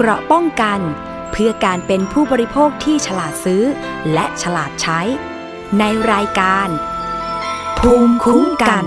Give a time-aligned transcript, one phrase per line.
[0.00, 0.80] เกราะป้องกัน
[1.32, 3.62] เพื่อการเป็นผู้บริโภคที่ฉลาดซื้อ
[4.12, 5.00] และฉลาดใช้
[5.78, 6.68] ในรายการ
[7.78, 8.84] ภูมิคุ้มกัน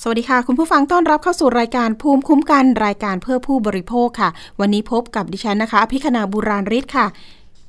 [0.00, 4.30] สวัสดีค่ะ คุณผู้ฟังต้อนรับเข้าสู่รายการภูมิคุ้มกัน รายการเพื่อผู้บริโภคค่ะ
[4.60, 7.06] วันนี้พบกับดิฉันนะคะพิคณาบุราริศค่ะ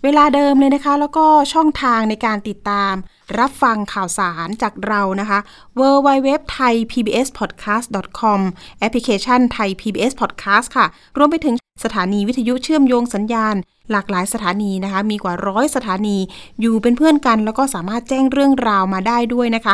[0.03, 2.93] เวลาเดิมเลยนะคะ แล้วก็ช่องทางในการติดตาม
[3.39, 5.39] รับฟังข่าวสารจากเรานะคะ
[5.79, 7.87] w w w t h a i PBS Podcast
[8.19, 8.39] com
[8.79, 10.85] แอปพลิเคชันไทย PBS Podcast ค่ะ
[11.17, 13.55] รวมไปถึงสถานีวิทยุเชื่อมโยงสัญญาณ
[13.91, 16.17] หลากหลายสถานีนะคะ มีกว่าร้อยสถานี
[16.61, 19.73] อยู่เป็นเพื่อนกันแล้วก็สามารถแจ้งเรื่องราวมาได้ด้วยนะคะ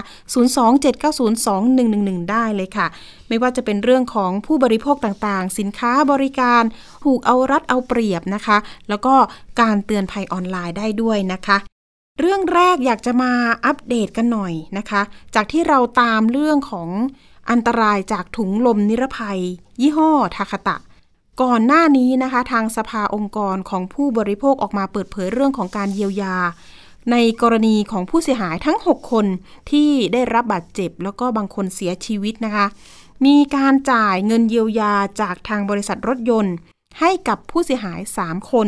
[1.15, 2.87] 027902111 ได้เลยค่ะ
[3.27, 6.63] ไม่ว่าจะเป็นเรื่องของผู้บริโภคต่างๆ สินค้าบริการ
[7.03, 8.57] ถูกเอารัดเอาเปรียบนะคะ
[8.89, 9.15] แล้วก็
[9.61, 11.57] การเตือนภัยออนไลน์ได้ด้วยนะคะ
[12.19, 13.31] เรื่องแรกอยากจะมา
[13.65, 15.01] อัปเดตกันหน่อยนะคะ
[15.35, 16.89] จากที่เราตามเรื่องของ
[17.49, 19.39] อันตรายจากถุงลมนิรภัย
[19.81, 20.77] ยี่ห้อทาคาตะ
[21.41, 26.35] ก่อนหน้านี้นะคะ ทางสภาองค์กรของผู้บริโภคออกมาเปิดเผยเรื่องของการเยียวยา
[27.11, 29.25] ในกรณีของผู้เสียหายทั้ง 6 คน
[29.71, 32.65] ที่ได้รับบาดเจ็บ แล้วก็บางคนเสียชีวิตนะคะ
[33.25, 36.55] มีการจ่ายเงินเยียวยาจากทางบริษัทรถยนต์
[36.99, 38.67] ให้กับผู้เสียหาย 3 คน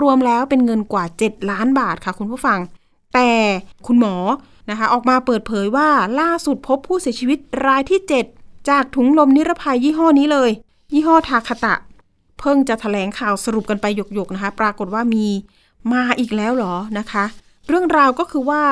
[0.00, 2.58] รวมๆแล้วเป็นเงินกว่า 7 ล้านบาทค่ะคุณผู้ฟัง
[3.14, 3.30] แต่
[3.86, 4.16] คุณหมอ
[4.70, 5.88] นะคะออกมาเปิดเผยว่า
[6.20, 8.00] ล่าสุดพบผู้เสียชีวิตรายที่
[8.34, 10.50] 7 จากถุงลมนิรภัยยี่ห้อนี้เลย
[10.94, 11.74] ยี่ห้อทาคาตะ
[12.38, 15.26] เพิ่งจะแถลงข่าวสรุปกันไปหยกๆนะคะ ปรากฏว่ามี
[15.92, 17.24] มาอีกแล้วเหรอนะคะ
[17.68, 18.64] เรื่องราวก็คือว่า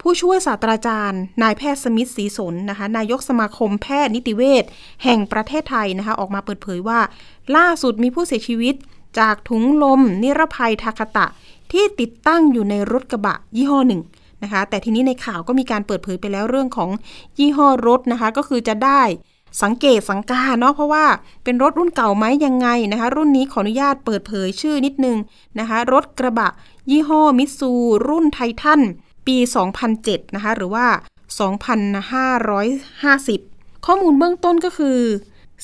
[0.00, 4.64] ผู้ช่วยศาสตราจารย์ นายแพทย์สมิธศรีสนนะคะ นายกสมาคมแพทย์นิติเวช
[5.04, 7.00] แห่งประเทศไทยนะคะ ออกมาเปิดเผยว่า
[7.56, 8.74] ล่าสุดมีผู้เสียชีวิต
[9.18, 11.26] จากถุงลม นิรภัยทาคาตะ
[11.72, 14.02] ที่ติดตั้งอยู่ในรถกระบะยี่ห้อหนึ่ง
[14.42, 16.90] นะคะแต่ทีนี้ในข่าวก็มีการเปิดเผยไปแล้วเรื่องของ
[17.38, 19.02] ยี่ห้อรถนะคะ ก็คือจะได้
[19.62, 21.04] สังเกตสังกาเนาะเพราะว่า
[21.44, 25.16] เป็นรถรุ่นเก่าไหมยังไงนะคะ รุ่นนี้ขออนุญาตเปิดเผยชื่อนิดนึง
[25.58, 26.48] นะคะ รถกระบะ
[26.90, 27.70] ยี่ห้อมิตซู
[28.08, 28.80] รุ่นไททัน
[29.26, 29.36] ปี
[29.86, 30.86] 2007 นะคะ หรือว่า
[31.70, 35.00] 2,550 ข้อมูลเบื้องต้นก็คือ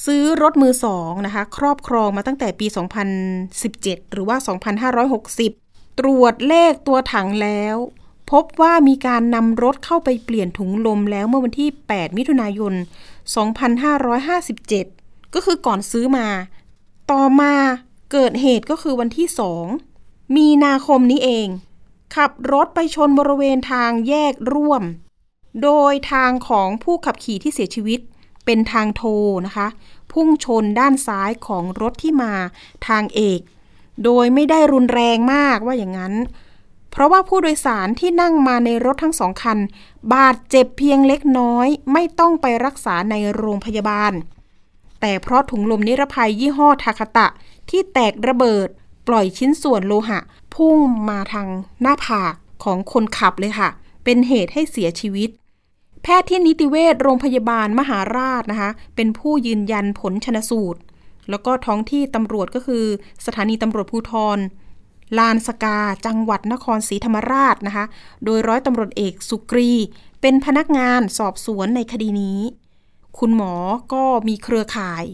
[0.07, 2.67] ซื้อรถมือสองนะคะ ครอบครองมาตั้งแต่ปี
[3.41, 4.37] 2017 หรือว่า
[5.19, 7.77] 2,560 ตรวจเลขตัวถังแล้ว
[8.33, 12.75] พบว่ามีการนำรถเข้าไปเปลี่ยนถุงลมแล้วเมื่อวันที่ 8 มิถุนายน
[13.35, 16.29] 2557 ก็คือก่อนซื้อมา
[17.11, 17.55] ต่อมา
[18.13, 19.29] เกิดเหตุก็คือวันที่
[19.83, 21.49] 2 มีนาคมนี้เอง
[22.17, 24.83] ขับรถไปชนบริเวณทางแยกร่วม
[25.63, 28.01] โดยทางของผู้ขับขี่ที่เสียชีวิต
[28.45, 29.03] เป็นทางโท
[29.47, 29.69] นะคะ
[30.13, 32.33] พุ่งชนด้านซ้ายของรถที่มา
[32.89, 33.41] ทางเอก
[34.05, 36.15] โดยไม่ได้รุนแรงมากว่าอย่างนั้น
[36.97, 39.59] เพราะว่าผู้โดยสารที่นั่งมาในรถทั้งสองคัน
[40.15, 44.13] บาดเจ็บเพียงเล็กน้อย ไม่ต้องไปรักษาในโรงพยาบาล
[45.01, 47.29] แต่เพราะถุงลมนิรภัยยี่ห้อทาคาตะ
[47.71, 48.69] ที่แตกระเบิด
[49.09, 50.21] ปล่อยชิ้นส่วนโลหะ
[50.55, 51.49] พุ่งมาทาง
[51.81, 52.35] หน้าผาก
[52.65, 53.69] ของคนขับเลยค่ะ
[54.05, 55.29] เป็นเหตุให้เสียชีวิต
[56.03, 60.81] แพทย์ที่นิติเวชโรงพยาบาลมหาราชนะคะ เป็นผู้ยืนยันผลชนสูตร
[61.31, 62.85] แล้วก็ท้องที่ตำรวจก็คือ
[63.27, 64.39] สถานีตำรวจภูทร
[65.19, 67.85] ลานสกา จังหวัดนครศรีธรรมราชนะคะ
[68.25, 69.73] โดยร้อยตำรวจเอกสุกรี
[70.21, 72.41] เป็นพนักงานสอบสวนในคดีนี้
[73.19, 73.55] คุณหมอ
[73.93, 75.05] ก็มีเครือข่าย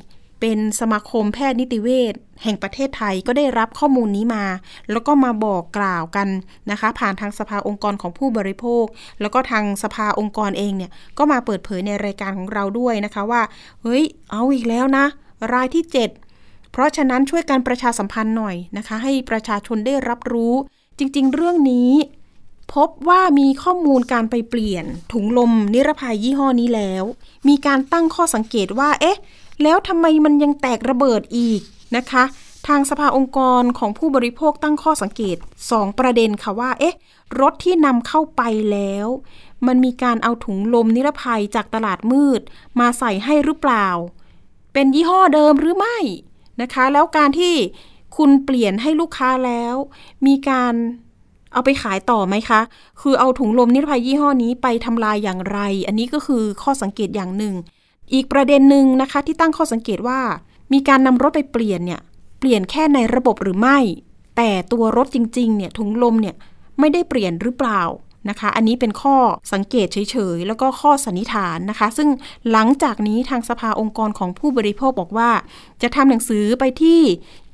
[0.41, 4.45] เป็นสมาคมแพทย์นิติเวชแห่งประเทศไทยก็ได้รับข้อมูลนี้มา
[4.91, 6.29] แล้วก็มาบอกกล่าวกัน
[6.71, 8.85] นะคะ ผ่านทางสภาองค์กรของผู้บริโภค
[9.21, 13.43] แล้วก็ทางสภาองค์กรเองเนี่ยก็มาเปิดเผยในรายการของเราด้วยนะคะว่า
[13.83, 15.05] เฮ้ย เอาอีกแล้วนะ
[15.53, 16.22] รายที่ 7
[16.73, 20.55] เพราะฉะนั้นช่วยการประชาสัมพันธ์หน่อยนะคะ ให้ประชาชนได้รับรู้
[20.99, 21.93] จริง ๆ เรื่องนี้
[22.75, 27.05] พบว่ามีข้อมูลการไปเปลี่ยน ถุงลมนิรภัยยี่ห้อนี้แล้ว
[27.49, 29.19] มีการตั้งข้อสังเกตว่า เอ๊ะ
[29.63, 31.61] แล้วทำไมมันยังแตกระเบิดอีก
[31.97, 32.25] นะคะ
[32.69, 35.37] ทางสภาองค์กรของผู้บริโภคตั้งข้อสังเกต
[35.69, 36.95] 2 ประเด็นค่ะว่า เอ๊ะ
[37.41, 39.07] รถที่นำเข้าไปแล้ว
[39.67, 42.41] มันมีการเอาถุงลมนิรภัยจากตลาดมืด
[42.81, 43.87] มาใส่ให้หรือเปล่า
[44.73, 45.99] เป็นยี่ห้อเดิมหรือไม่
[46.61, 47.55] นะคะ แล้วการที่
[48.17, 49.75] คุณเปลี่ยนให้ลูกค้าแล้ว
[50.27, 50.75] มีการ
[51.53, 52.61] เอาไปขายต่อไหมคะ
[53.01, 57.55] คือเอาถุงลมนิรภัยยี่ห้อนี้ไปทำลายอย่างไร อันนี้ก็คือข้อสังเกตอย่างหนึ่ง
[58.15, 60.21] อีกประเด็นหนึ่งนะคะ ที่ตั้งข้อสังเกตว่า
[60.73, 62.01] มีการนำรถไปเปลี่ยนเนี่ย
[62.39, 63.79] เปลี่ยนแค่ในระบบหรือไม่
[64.37, 66.35] แต่ตัวรถจริงๆ เนี่ยถุงลมเนี่ย
[66.79, 67.81] ไม่ได้เปลี่ยนหรือเปล่า
[68.29, 69.17] นะคะ อันนี้เป็นข้อ
[69.53, 72.09] สังเกตเฉยๆ แล้วก็ข้อสันนิษฐานนะคะ ซึ่ง
[72.51, 75.31] หลังจากนี้ทางสภาองค์กรของผู้บริโภคบอกว่า
[75.83, 77.01] จะทำหนังสือไปที่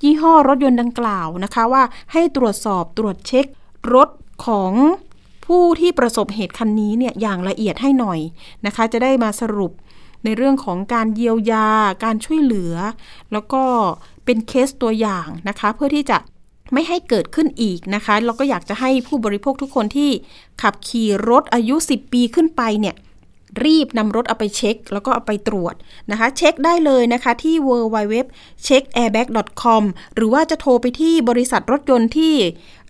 [0.02, 1.82] ยี่ห้อรถยนต์ดังกล่าวนะคะว่า
[2.12, 3.46] ให้ตรวจสอบตรวจเช็ค
[3.94, 4.08] รถ
[4.46, 4.72] ของ
[5.46, 8.20] ผู้ที่ประสบเหตุคันนี้เนี่ยอย่างละเอียดให้หน่อย
[8.66, 9.72] นะคะ จะได้มาสรุป
[10.24, 11.68] ในเรื่องของการเยียวยา
[12.04, 12.74] การช่วยเหลือ
[13.32, 13.62] แล้วก็
[14.24, 16.18] เป็นเคสตัวอย่างนะคะ เพื่อที่จะ
[16.72, 20.10] ไม่ให้เกิดขึ้นอีกนะคะเราก็อยากจะให้ผู้บริโภคทุกคนที่
[20.62, 22.96] ขับขี่รถอายุ 10 ปีขึ้นไปเนี่ย
[23.64, 25.74] รีบนำรถเอาไปเช็ค แล้วก็เอาไปตรวจ
[26.10, 28.14] นะคะ เช็คได้เลยนะคะที่ www
[28.66, 29.82] checkairbag.com
[30.14, 32.34] หรือว่าจะโทรไปที่บริษัทรถยนต์ที่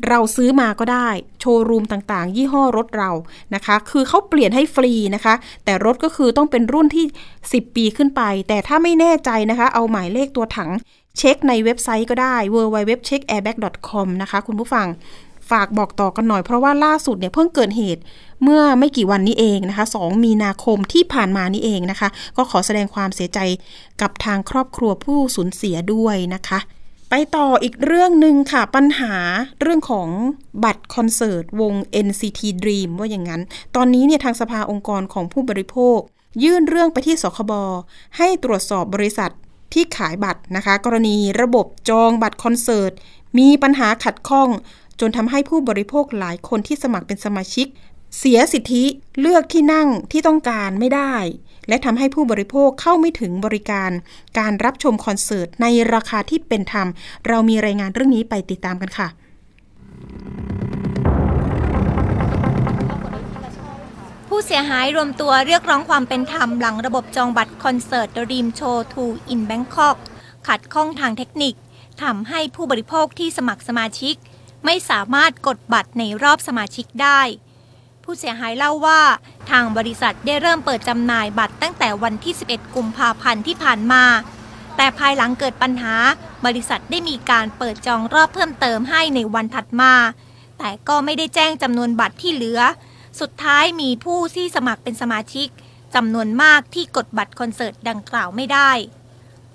[0.09, 1.09] เราซื้อมาก็ได้
[1.41, 3.11] โชว์รูมต่างๆ ยี่ห้อรถเรา
[3.55, 5.35] นะคะ คือเขาเปลี่ยนให้ฟรีนะคะ
[5.65, 7.05] แต่รถก็คือต้องเป็นรุ่นที่
[7.41, 10.71] 10 ปีขึ้นไป แต่ถ้าไม่แน่ใจนะคะ เอาหมายเลขตัวถัง
[11.17, 14.87] เช็คในเว็บไซต์ก็ได้ www.checkairbag.com นะคะคุณผู้ฟัง
[15.51, 18.03] ฝากบอกต่อกันหน่อยเพราะว่าล่าสุดเนี่ยเพิ่งเกิดเหตุ
[18.43, 23.39] เมื่อไม่กี่วันนี้เองนะคะ 2 มีนาคมที่ผ่านมานี่เองนะคะ ก็ขอแสดงความเสียใจ
[24.01, 26.59] กับทางครอบครัวผู้สูญเสียด้วยนะคะ
[27.11, 29.15] ไปต่ออีกเรื่องหนึ่งค่ะ ปัญหา
[29.61, 30.09] เรื่องของ
[30.65, 31.75] บัตรคอนเสิร์ตวง
[32.07, 33.43] NCT Dream ว่าอย่างนั้น
[33.77, 35.99] ตอนนี้เนี่ยทางสภาองค์กรของผู้บริโภค
[36.45, 37.53] ยื่นเรื่องไปที่สคบ
[38.17, 39.33] ให้ตรวจสอบบริษัท
[39.73, 42.93] ที่ขายบัตรนะคะ กรณีระบบจองบัตรคอนเสิร์ต
[43.39, 44.49] มีปัญหาขัดข้อง
[45.01, 47.67] จนทำให้ผู้บริโภคหลายคนที่สมัครเป็นสมาชิก
[48.19, 48.85] เสียสิทธิ
[49.21, 51.15] เลือกที่นั่งที่ต้องการไม่ได้
[51.69, 53.91] และทำให้ผู้บริโภคเข้าไม่ถึงบริการ
[54.39, 56.89] การรับชมคอนเสิร์ตในราคาที่เป็นธรรม
[57.29, 59.09] เรามีรายงานเรื่องนี้ไปติดตามกันค่ะ
[64.41, 69.97] ผู้เสียหายรวมตัวเรียกร้องความเป็นธรรมหลังระบบจองบัตรคอนเสิร์ต Dream Show 2 in Bangkok
[70.47, 71.55] ขัดข้องทางเทคนิค
[72.03, 74.15] ทำให้ผู้บริโภคที่สมัครสมาชิก
[74.65, 77.21] ไม่สามารถกดบัตรในรอบสมาชิกได้
[78.05, 79.01] ผู้เสียหายเล่าว่า
[79.51, 84.05] ทางบริษัทได้เริ่มเปิดจำหน่ายบัตรตั้งแต่วันที่ 11 กุมภาพันธ์ที่ผ่านมา
[84.77, 85.95] แต่ภายหลังเกิดปัญหา
[86.47, 89.93] บริษัทได้มีการเปิดจองรอบเพิ่มเติมให้ในวันถัดมา
[90.59, 92.63] แต่ก็ไม่ได้แจ้งจำนวนบัตรที่เหลือ
[93.21, 95.49] สุดท้ายมีผู้ที่สมัครเป็นสมาชิก
[95.95, 98.73] จำนวนมากที่กดบัตรคอนเสิร์ตดังกล่าวไม่ได้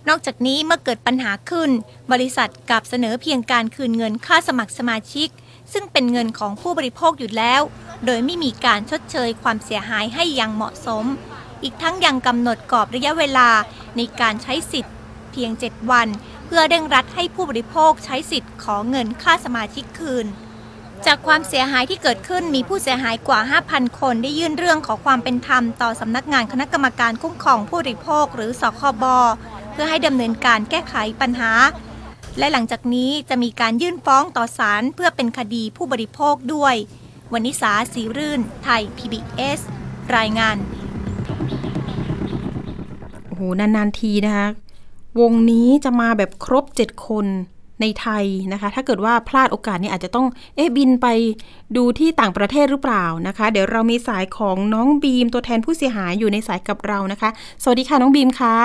[0.08, 1.70] นอกจากนี้เมื่อเกิดปัญหาขึ้น
[2.12, 5.30] บริษัทกลับเสนอเพียงการคืนเงินค่าสมัครสมาชิก
[5.74, 7.62] ซึ่งเป็นเงินของผู้บริโภคอยู่แล้ว
[8.06, 11.06] โดยไม่มีการชดเชยความเสียหายให้อย่างเหมาะสม
[11.64, 13.50] อีกทั้งยังกำหนดกรอบระยะเวลา
[13.98, 14.94] ในการใช้สิทธิ์
[15.32, 16.08] เพียง 7 วัน
[16.46, 20.26] เพื่อเร่งรัดให้ผู้บริโภคใช้สิทธิ์ขอเงินค่าสมาชิกคืน
[21.08, 23.40] จากความเสียหายที่เกิดขึ้นมีผู้เสียหายกว่า
[23.70, 29.04] 5,000 คนได้ยื่นเรื่องขอความเป็นธรรมต่อสำนักงานคณะกรรมการคุ้มครองผู้บริโภคหรือสคบ
[29.72, 31.52] เพื่อให้ดำเนินการแก้ไขปัญหา
[32.40, 36.76] และหลังจากนี้จะมีการยื่นฟ้องต่อศาลเพื่อเป็นคดีผู้บริโภคด้วย
[37.34, 39.60] วันนิสาสีรื่น ไทย PBS
[40.16, 40.58] รายงาน
[43.26, 44.48] โอ้โหนานๆทีนะคะ
[45.20, 47.26] วงนี้จะมาแบบครบ7คน
[47.82, 51.08] ในไทยนะคะ ถ้าเกิดว่าพลาดโอกาสนี้อาจจะต้องเอ๊ะบินไป
[51.76, 57.30] ดูที่ต่างประเทศหรือเปล่านะคะ เดี๋ยวเรามีสายของน้องบีมตัวแทนผู้เสียหายอยู่ในสายกับเรานะคะ
[57.64, 58.56] สวัสดีค่ะน้องบีมคะ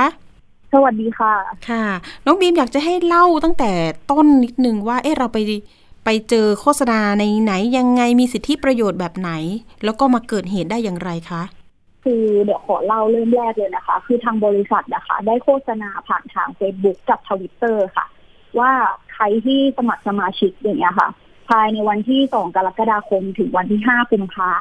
[0.72, 1.34] สวัสดีค่ะ
[1.68, 1.84] ค่ะ
[2.26, 3.70] น้องบีมอยากจะให้เล่าตั้งแต่
[4.10, 5.38] ต้นนิดนึงว่า เอ๊ะเราไป
[6.04, 9.30] ไปเจอโฆษณาในไหนยังไงมีสิทธิประโยชน์แบบไหน
[9.84, 11.42] แล้วก็มาเกิดเหตุได้อย่างไรคะ
[12.04, 18.06] คือเดี๋ยวขอเล่าเริ่มแรกเลยนะคะ คือทางบริษัทนะคะ ได้โฆษณาผ่านทาง Facebook กับทวิตเตอร์ค่ะ
[18.60, 18.72] ว่า
[19.14, 21.08] ใครที่สมัครสมาชิกอย่างเงี้ยค่ะ
[21.48, 24.52] ภายในวันที่สองกรกฎาคมถึงวันที่ห้ากุมภา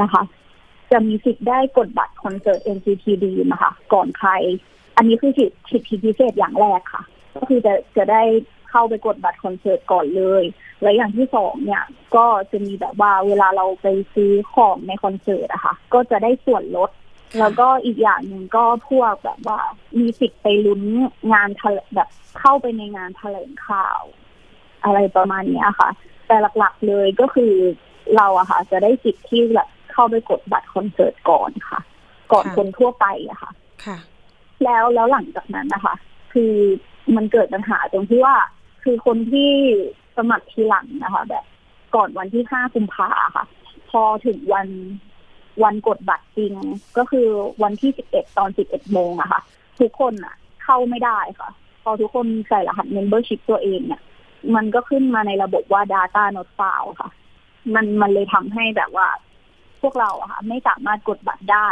[0.00, 0.22] นะคะ
[0.92, 4.30] จะมีสิทธิ์ได้กดบัตรคอนเสิร์ต NCT D นะคะ ก่อนใคร
[4.96, 5.46] อันนี้คือสิ
[5.78, 7.02] ทธิพิเศษอย่างแรกค่ะ
[7.36, 8.22] ก็คือจะจะได้
[8.70, 10.44] เข้าไปกดบัตรคอนเสิร์ตก่อนเลย
[10.82, 11.82] และอย่างที่สองเนี่ย
[12.16, 16.90] ก็จะมีแบบว่าเวลาเราไปซื้อของในคอนเสิร์ตอะค่ะ ก็จะได้ส่วนลด
[17.38, 19.58] แล้วก็อีกอย่างหนึ่งก็พวกแบบว่า
[19.98, 20.82] มีสิทธิ์ไปลุ้น
[21.32, 21.48] งาน
[21.94, 22.08] แบบ
[22.38, 24.00] เข้าไปในงานแถลงข่าว
[24.84, 25.90] อะไรประมาณนี้ค่ะ
[26.26, 27.54] แต่หลักๆเลยก็คือ
[28.16, 31.80] เราอะค่ะ จะได้สิทธิ์ที่แบบเข้าไปกดบัตรคอนเสิร์ตก่อนค่ะ
[32.32, 33.50] ก่อนคนทั่วไปอะค่ะ
[33.84, 33.98] ค่ะ
[34.64, 35.94] แล้วแล้วหลังจากนั้นนะคะ
[36.32, 36.54] คือ
[37.16, 38.36] มันเกิดปัญหาตรงที่ว่า
[38.84, 39.52] คือคนที่
[40.16, 41.44] สมัครทีหลังนะคะ แบบ
[41.94, 43.46] ก่อนวันที่ห้ากุมภาค่ะ
[43.90, 44.68] พอถึงวัน
[45.64, 46.54] วันกดบัตรจริง
[46.96, 47.26] ก็คือ
[47.62, 49.40] วันที่สิบเอ็ดตอนสิบเอ็ดโมงอะค่ะ
[49.80, 50.34] ทุกคนอะ
[50.64, 51.50] เข้าไม่ได้ค่ะ
[51.82, 54.02] พอทุกคนใส่รหัส membership ตัวเองเนี่ย
[54.54, 57.10] มันก็ขึ้นมาในระบบว่า data not found ค่ะ
[57.74, 59.08] มันมันเลยทำให้แบบว่า
[59.82, 61.68] พวกเราอะค่ะ ไม่สามารถกดบัตรได้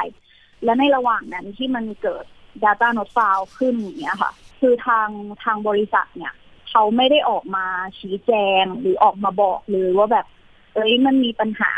[0.65, 2.25] และในระหว่างนั้นที่มันเกิด
[2.65, 5.09] Data Not Found ขึ้นอย่างเงี้ยค่ะ คือทาง
[5.45, 6.35] ทางบริษัทเนี่ย
[6.71, 7.67] เขาไม่ได้ออกมา
[7.99, 10.27] ชี้แจงหรือออกมาบอกเลยว่าแบบ
[10.75, 11.75] เอ้ยมันมีปัญหา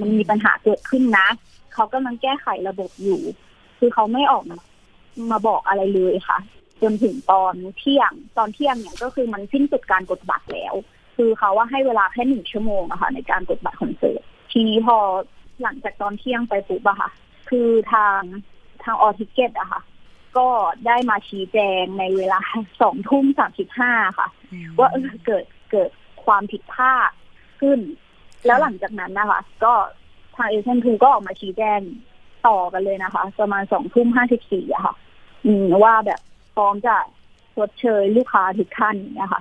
[0.00, 1.28] มันมีปัญหาเกิดขึ้นนะ
[1.74, 3.20] เขากำลังแก้ไขระบบอยู่
[3.78, 4.56] คือเขาไม่ออกมา
[5.30, 6.38] มาบอกอะไรเลยค่ะ
[6.82, 10.74] จนถึงตอนเที่ยง ตอนเที่ยงเนี่ยก็คือมันสิ้นสุดการกดบัตรแล้ว
[11.16, 14.22] คือเขาว่าให้เวลาแค่หนึ่งชั่วโมงอะค่ะ ในการกดบัตรคอนเสิร์ต
[14.52, 14.96] ทีนี้พอ
[15.62, 17.10] หลังจากตอนเที่ยงไปปุ๊บอะค่ะ
[17.50, 18.20] คือทาง
[18.84, 19.80] ทางออทิเกตอะค่ะ
[20.38, 20.48] ก็
[20.86, 22.40] ได้มาชี้แจงในเวลา
[22.82, 24.28] สองทุ่มสามสิบห้าค่ะ
[24.78, 25.90] ว่าเออเกิดเกิด
[26.24, 27.10] ความผิดพลาด
[27.60, 27.78] ขึ้น
[28.46, 29.72] แล้วหลังจากนั้นนะคะ ก็
[30.36, 31.80] ทางเอเซนทูก็ออกมาชี้แจง
[32.46, 34.94] ต่อกันเลยนะคะ ประมาณสองทุ่มห้าสิบสี่อะค่ะ
[35.46, 36.20] อืมว่าแบบ
[36.54, 36.96] พร้อมจะ
[37.56, 39.40] ชดเชยลูกค้าทุกท่านนะคะ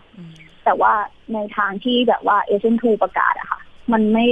[0.63, 0.93] แต่ว่า
[1.33, 3.59] ในทางที่แบบว่าเอเซนทูประกาศอะค่ะ
[3.91, 4.25] มันไม่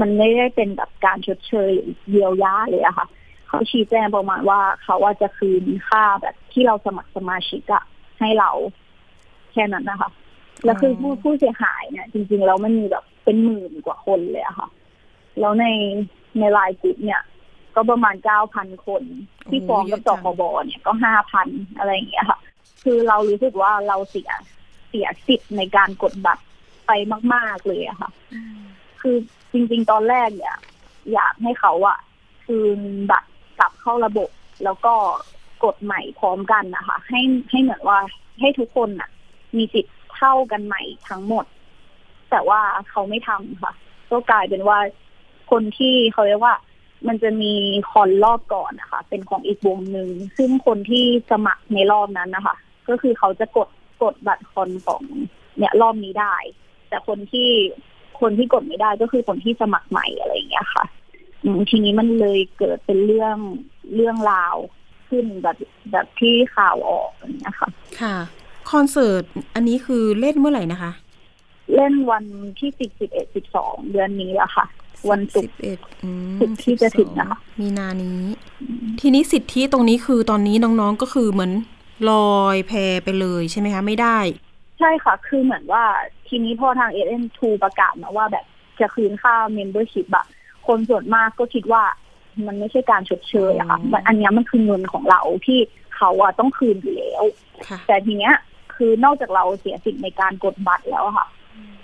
[0.00, 1.70] มันไม่ได้เป็นแบบการชดเชย
[2.10, 3.06] เยียวยาเลยอะค่ะ
[3.48, 7.84] เขาชี้แจงประมาณว่าเขาว่าจะคืนค่าแบบที่เราสมัครสมาชิกอะ
[8.20, 8.50] ให้เรา
[9.52, 10.10] แค่นั้นนะคะ
[10.64, 14.68] แล้วคือผู้ผู้เสียหายเนี่ยจริงๆแล้วมันมีแบบ เป็นหมื่นกว่าคนเลยอะค่ะ
[15.40, 15.66] แล้วใน
[16.38, 17.22] ในไลน์กลุ่มเนี่ย
[17.74, 19.02] ก็ประมาณเก้าพันคน
[19.48, 21.48] ที่ฟ้องกับจคบเนี่ยก็ห้าพัน
[21.78, 22.38] อะไรอย่างเงี้ยค่ะ
[22.84, 24.30] คือเรารู้สึกว่าเราเสีย
[24.88, 26.44] เสียสิทธิ์ในการกดบัตร
[26.86, 26.90] ไป
[27.34, 28.10] มาก ๆเลยอะค่ะ
[29.00, 29.16] คือ
[29.52, 30.56] จริง ๆ ตอนแรกเนี่ย
[31.12, 31.98] อยากให้เขาอะ
[32.44, 34.30] คืนบัตรกลับเข้าระบบ
[34.64, 34.94] แล้วก็
[35.64, 37.98] กดใหม่พร้อมกันนะคะ ให้ให้เหมือนว่า
[38.40, 39.10] ให้ทุกคนอะ
[39.56, 41.44] มีสิทธิ์เท่ากันใหม่ทั้งหมด
[42.30, 42.60] แต่ว่า
[42.90, 43.72] เขาไม่ทำค่ะ
[44.10, 44.78] ก็กลายเป็นว่า
[45.50, 46.54] คนที่เขาเรียกว่า
[47.08, 47.52] มันจะมี
[47.90, 52.56] คอนรอบก่อนนะคะ เป็นของอีกวงหนึ่ง ซึ่งคนที่สมัครในรอบนั้นนะคะ
[52.88, 53.68] ก็คือเขาจะกด
[54.02, 55.02] กดบัตรคอนของ
[55.58, 56.34] เนี่ยรอบนี้ได้
[56.88, 57.50] แต่คนที่
[58.20, 60.84] คนที่กดไม่ได้ก็คือคนที่สมัครใหม่อะไรอย่างเงี้ยค่ะ
[61.70, 63.36] ทีนี้มันเลยเกิดเป็นเรื่อง
[63.94, 64.56] เรื่องราว
[65.08, 65.56] ขึ้นแบบ
[65.92, 67.68] แบบที่ข่าวออกอย่างเงี้ยค่ะ
[68.00, 68.16] ค่ะ
[68.70, 70.92] คอนเสิร์ตอันนี้คือเล่นเมื่อไหร่นะคะ
[71.80, 72.24] เล่นวัน
[72.60, 74.66] ที่สิบสิบเอ็ดสิบสองเดือนนี้อะค่ะ
[75.10, 78.20] วันศุกร์สิบเอ็ดอืมศุกร์ที่จะถึงนะคะมีนานี้
[79.00, 81.52] ทีนี้สิทธิตรงนี้คือตอนนี้น้องๆก็คือเหมือน
[82.10, 82.72] ลอยแพ
[83.04, 84.18] ไปเลยใช่ไหมคะ ไม่ได้
[84.78, 85.84] ใช่ค่ะ คือเหมือนว่า
[86.28, 88.44] ทีนี้พอทางเอเนทูประกาศมาว่าแบบ
[88.80, 90.26] จะคืนค่า membership อะ
[90.66, 91.82] คนส่วนมากก็คิดว่า
[92.46, 95.58] มันไม่ใช่การชดเชยอะค่ะอืมมันอันเนี้ยมันคือเงินของเราที่
[95.96, 97.22] เขาอะต้องคืนอยู่แล้ว
[97.68, 98.34] ค่ะแต่ทีเนี้ย
[98.74, 101.26] คือนอกจากเราเสียสิทธิ์ในการกดบัตรแล้วอะค่ะ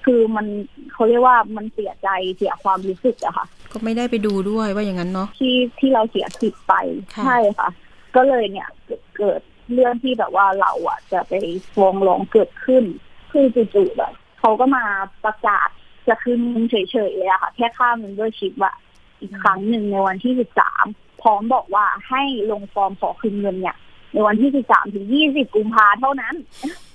[0.06, 0.46] คือมัน
[0.92, 6.74] เขาเรียกว่ามันเสียใจเสียความรู้สึกอะค่ะ ก็ไม่ได้ไปดูด้วยว่าอย่างนั้นเนาะที่ที่เราเสียสิทธิ์ไป
[7.14, 7.68] ค่ะใช่ค่ะ
[8.16, 9.40] ก็เลยเนี่ยเกิดเกิด
[9.72, 11.32] เรื่องที่แบบว่าเราอะจะไป
[11.74, 12.84] ฟ้องร้องเกิดขึ้น
[13.32, 14.84] คือจู่ๆแบบเขาก็มา
[15.24, 15.68] ประกาศ
[16.08, 16.76] จะคืนเงินเฉ
[17.08, 18.74] ยๆเลยอะค่ะ แค่ค่า membership อะ
[19.20, 20.84] อีกครั้งหนึ่งในวันที่สิบสาม
[21.22, 23.76] พร้อมบอกว่าให้ลงฟอร์มขอคืนเงินเนี่ย
[24.12, 26.85] ในวันที่สิบสามถึงยี่สิบกุมภาเท่านั้นค่ะ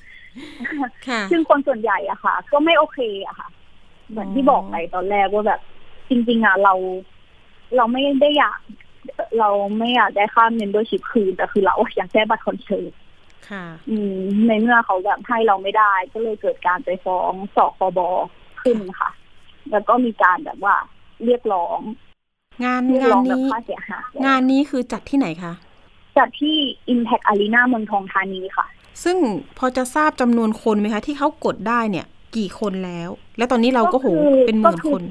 [1.31, 3.49] ซึ่งคนส่วนใหญ่อะค่ะ ก็ไม่โอเคอะค่ะ
[4.09, 5.61] เหมือนที่บอกไปตอนแรกว่าแบบ
[6.09, 6.73] จริง ๆอะเรา
[7.75, 8.59] เราไม่ได้อยาก
[9.39, 12.91] เราไม่อยากได้ค่า membership คืนแต่คือเราอยากได้บัตรคอนเสิร์ต
[13.49, 17.99] ค่ะ อืม ในเมื่อเขาแบบให้เราไม่ได้ ก็เลยเกิดการไปฟ้องสคบ
[18.61, 19.11] ขึ้นค่ะ
[19.71, 20.75] แล้วก็มีการแบบว่า
[21.25, 21.79] เรียกร้อง
[22.65, 25.53] งานเรียกงาร้นองแบบนี้ค่าเสียหายงานนี้คือจัดที่ไหนคะ
[26.17, 26.55] จัดที่
[26.93, 28.67] Impact Arena เมืองทองธานีค่ะ
[29.03, 29.17] ซึ่ง
[29.57, 32.05] พอจะทราบจำนวนคนไหมคะที่เขากดได้เนี่ย
[32.35, 35.03] กี่คนแล้ว และตอนนี้เราก็โหก็คือเป็นหมื่นก็คือคน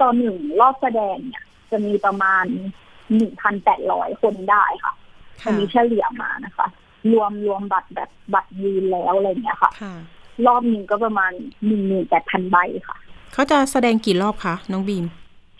[0.00, 2.44] ตอนหนึ่งรอบแสดงเนี่ย จะมีประมาณ
[3.16, 4.94] หนึ่งพันแปดร้อยคนได้ค่ะ
[5.44, 6.66] อัค่ะนนี้เฉลี่ยมานะคะ
[7.12, 9.94] รวมรวมบัตรแบบบัตรยืนแล้วอะไรเงี้ยค่ะค่ะ
[10.46, 11.32] รอบหนึ่งก็ประมาณ
[11.66, 12.56] หนึ่งหมื่นแปดพันใบ
[12.88, 12.96] ค่ะ
[13.32, 15.04] เขาจะแสดงกี่รอบคะน้องบีม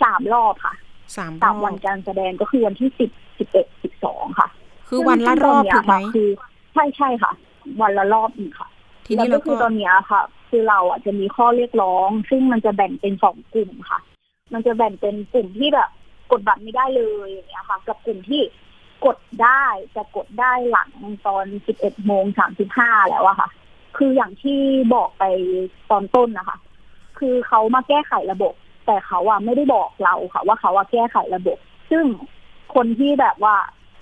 [0.02, 0.74] สามรอบค่ะ
[1.16, 4.48] สามรสาอมบวันการแสดงก็คือวันที่สิบสิบเอ็ดสิบสองค่ะ
[4.88, 6.28] คือวันละรอบซึ่ถูงกไหมตอนเนี้ยค่ะคือ
[6.72, 7.32] ใช่ใช่ค่ะ
[7.80, 8.68] วันละรอบอีกค่ะ
[9.06, 14.00] ทีนี้แล้วเราก็คืก็อตอนเนี้ยค่ะ คือเราอะจะมีข้อเรียกร้อง ซึ่งมันจะแบ่งเป็นสองกลุ่มค่ะ
[14.52, 15.90] มันจะแบ่งเป็นกลุ่มที่แบบ
[16.30, 18.42] กดบัตรไม่ได้เลยอย่างเงี้ยค่ะ กับกลุ่มที่
[19.04, 19.64] กดได้
[19.96, 20.90] จะกดได้หลัง
[21.26, 23.48] ตอนสิบเอ็ดโมงสามสิบห้าแล้วอะค่ะ
[23.96, 24.60] คืออย่างที่
[24.94, 25.24] บอกไป
[25.90, 26.58] ตอนต้นนะคะ
[27.18, 28.54] คือเขามาแก้ไขระบบ
[28.86, 31.58] แต่เขาอะไม่ได้บอกเราค่ะ ว่าเขาอะแก้ไขระบบ
[31.90, 32.04] ซึ่ง
[32.74, 33.56] คนที่แบบว่า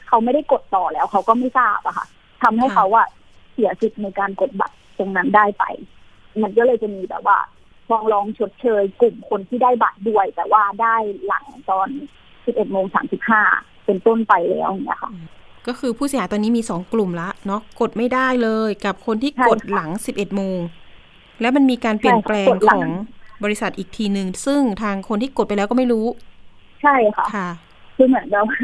[0.07, 2.07] เขาไม่ได้กดต่อแล้วเขาก็ไม่ทราบอะค่ะ
[2.43, 3.07] ทำให้ค่ะเขาอะ
[3.53, 5.65] เสียสิทธิ์ในการกดบัตรตรงนั้นได้ไป
[6.43, 7.39] มันก็เลยจะมีแบบว่า
[7.89, 11.89] ฟ้องร้องชดเชย กลุ่มคนที่ได้บัตรด้วย แต่ว่าได้หลังตอน
[12.31, 12.85] 11โมง
[13.37, 15.13] 35 เป็นต้นไปแล้วอย่างเนี่ยค่ะ
[15.67, 20.59] ก็คือผู้เสียหายตอนนี้มีสองกลุ่มละเนาะกดไม่ได้เลยกับคนที่ใช่กดค่ะหลังสิบเอ็ดโมง
[21.41, 26.07] แล้วมันมีการเปลี่ยนแปลงใช่ค่ะกดหลัของงบริษัทอีกทีหนึ่งซึ่งทางคนที่กดไปแล้วก็ไม่รู้
[26.83, 27.49] ใช่ค่ะ ค่ะ
[27.97, 28.59] คือเหมือนแบบว่า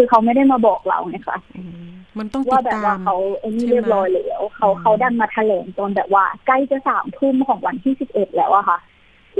[0.00, 1.88] คือเขาไม่ได้มาบอกเราไงคะอืม
[2.18, 8.78] มันต้องติว่าดแบบตาว่ามเขาเอ็นนี่ใช่ไหมเรียบร้อยแล้วเขาอืมเขาดันมาแถลงตอนแบบว่า ใกล้จะสามทุ่มของวันที่สิบเอ็ดแล้วอะค่ะ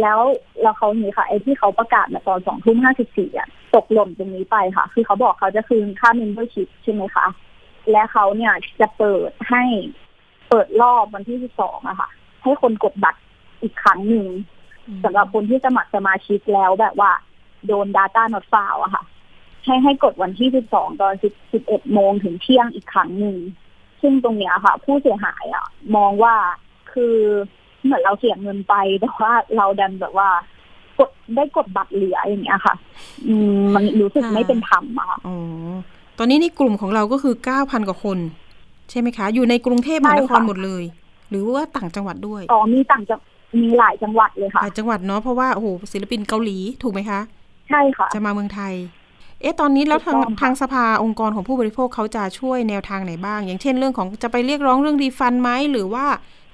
[0.00, 0.20] แล้ว
[0.62, 7.26] แล้วเขานี่ค่ะไอ้ที่เขาประกาศมาตอนสองทุ่มห้าสิบสี่อะตกหล่นตรงนี้ไปค่ะ คือเขาบอกเขาจะคืนค่า membership ใช่ไหมคะ
[7.90, 9.62] และเขาเนี่ยจะเปิดให้
[10.48, 12.08] เปิดรอบวันที่สิบสองอะค่ะ
[12.42, 13.20] ให้คนกดบัตร
[13.62, 14.26] อีกครั้งหนึ่ง
[15.04, 17.12] สำหรับคนที่สมัครสมาชิกแล้วแบบว่า
[17.66, 19.04] โดน Data not found อะค่ะ
[19.64, 23.36] ให้ให้กดวันที่ 12 ตอน10 11 โมงถึงเที่ยงอีกครั้งหนึ่ง
[24.00, 26.34] ซึ่งตรงเนี้ยค่ะ ผู้เสียหายอะ มองว่า
[26.92, 27.16] คือ
[27.84, 30.30] เหมือนเราเสียเงินไปแต่ว่าเราดันแบบว่า
[30.98, 32.74] กดได้กดบัตรเหลืออย่างเงี้ยค่ะ
[33.28, 35.36] อืมมันรู้สึกค่ะไม่เป็นธรรมอะค่ะอ๋อ
[36.18, 38.18] ตอนนี้ในกลุ่มของเราก็คือ 9,000 กว่าคน
[38.90, 40.84] ใช่ไหมคะ อยู่ในกรุงเทพมหานคใช่รค่ะหมดเลย
[41.30, 43.16] หรือว่าต่างจังหวัดด้วยอ๋อมีต่างจะ
[43.60, 47.20] มีหลายจังหวัดเลยค่ะหลายจังหวัดเนาะเพราะว่าโอ้โหศิลปินเกาหลีถูกไหมคะ
[47.68, 48.74] ใช่ค่ะ จะมาเมืองไทย
[49.40, 56.06] เอ๊ะตอนนี้แล้วทางถูกต้องค่ะทางสภาองค์กรของผู้บริโภคเขาจะช่วยแนวทางไหนบ้าง อย่างเช่นเรื่องของจะไปเรียกร้องเรื่องรีฟันไหมหรือว่า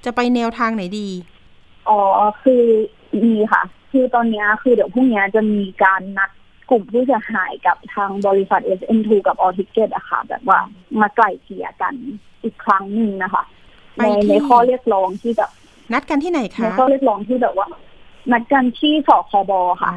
[0.05, 1.09] จะไปแนวทางไหนดี
[1.89, 1.99] อ๋อ
[2.43, 2.63] คือ
[3.23, 6.29] มีค่ะ คือตอนเนี้ยคือเดี๋ยวพรุ่งเนี้ยจะมีการนัด
[6.69, 10.59] กลุ่มผู้เสียหายกับทางบริษัท SN2 กับออทิเกตอะค่ะ แบบว่า
[11.01, 11.93] มาไกล่เกลี่ยกัน
[12.43, 13.43] อีกครั้งหนึ่งนะคะ
[13.95, 15.51] ไปในที่ในข้อเรียกร้องที่แบบ
[15.93, 17.67] นัดกันที่ไหนในคะข้อเรียกร้องที่แบบว่า
[18.31, 19.95] นัดกันที่สคบอ๋ค่ะอ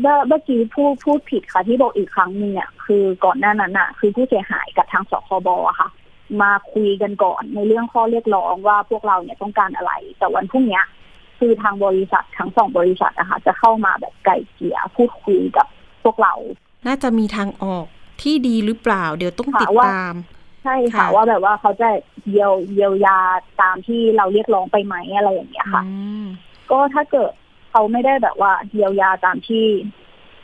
[0.00, 5.88] เมื่อเมื่อกี้พูดพูดผิดค่ะที่บอกอีกครั้งหนึ่งเนี่ยคือก่อนหน้านั้นอะคือผู้เสียหายกับทางสคบอะค่ะ
[6.42, 10.84] มาคุยกันก่อนในเรื่องข้อเรียกร้องว่าพวกเราเนี่ยต้องการอะไร แต่วันพรุ่งเนี้ย
[11.38, 15.66] คือทางบริษัททั้งสองบริษัทนะคะจะเข้ามาแบบไกลเกลี่ยพูดคุยกับ
[16.04, 16.34] พวกเรา
[16.86, 17.86] น่าจะมีทางออก
[18.22, 20.14] ที่ดีหรือเปล่า เดี๋ยวต้องค่ะติดว่าตาม
[20.64, 21.88] ใช่ค่ะค่ะว่าแบบว่าเขาจะ
[22.28, 23.18] เยียวเยียวยา
[23.62, 26.24] ตามที่เราเรียกร้องไปไหมอะไรอย่างเงี้ยค่ะอืม
[26.70, 27.32] ก็ถ้าเกิด
[27.70, 29.64] เขาไม่ได้แบบว่าเยียวยาตามที่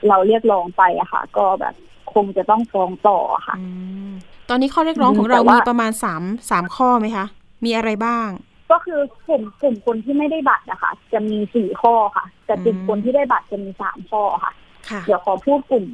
[0.09, 1.75] เราเรียกร้องไปอะค่ะ ก็แบบ
[2.15, 3.67] คงจะต้องฟ้องต่อค่ะอื
[4.09, 4.13] ม
[4.49, 7.27] ตอนนี้ข้อเรียกร้องของเราแต่ว่ามีมีประมาณสามสามข้อไหมคะ
[7.65, 8.29] มีอะไรบ้าง
[8.71, 14.53] ก็คือกลุ่มกลุ่มคนที่ไม่ได้บัตรนะคะจะมีสี่ข้อค่ะ แต่กลุ่มอืมคนที่ได้บัตรจะมีสามข้อค่ะ
[14.91, 15.87] ค่ะเดี๋ยวขอพูดกลุ่ม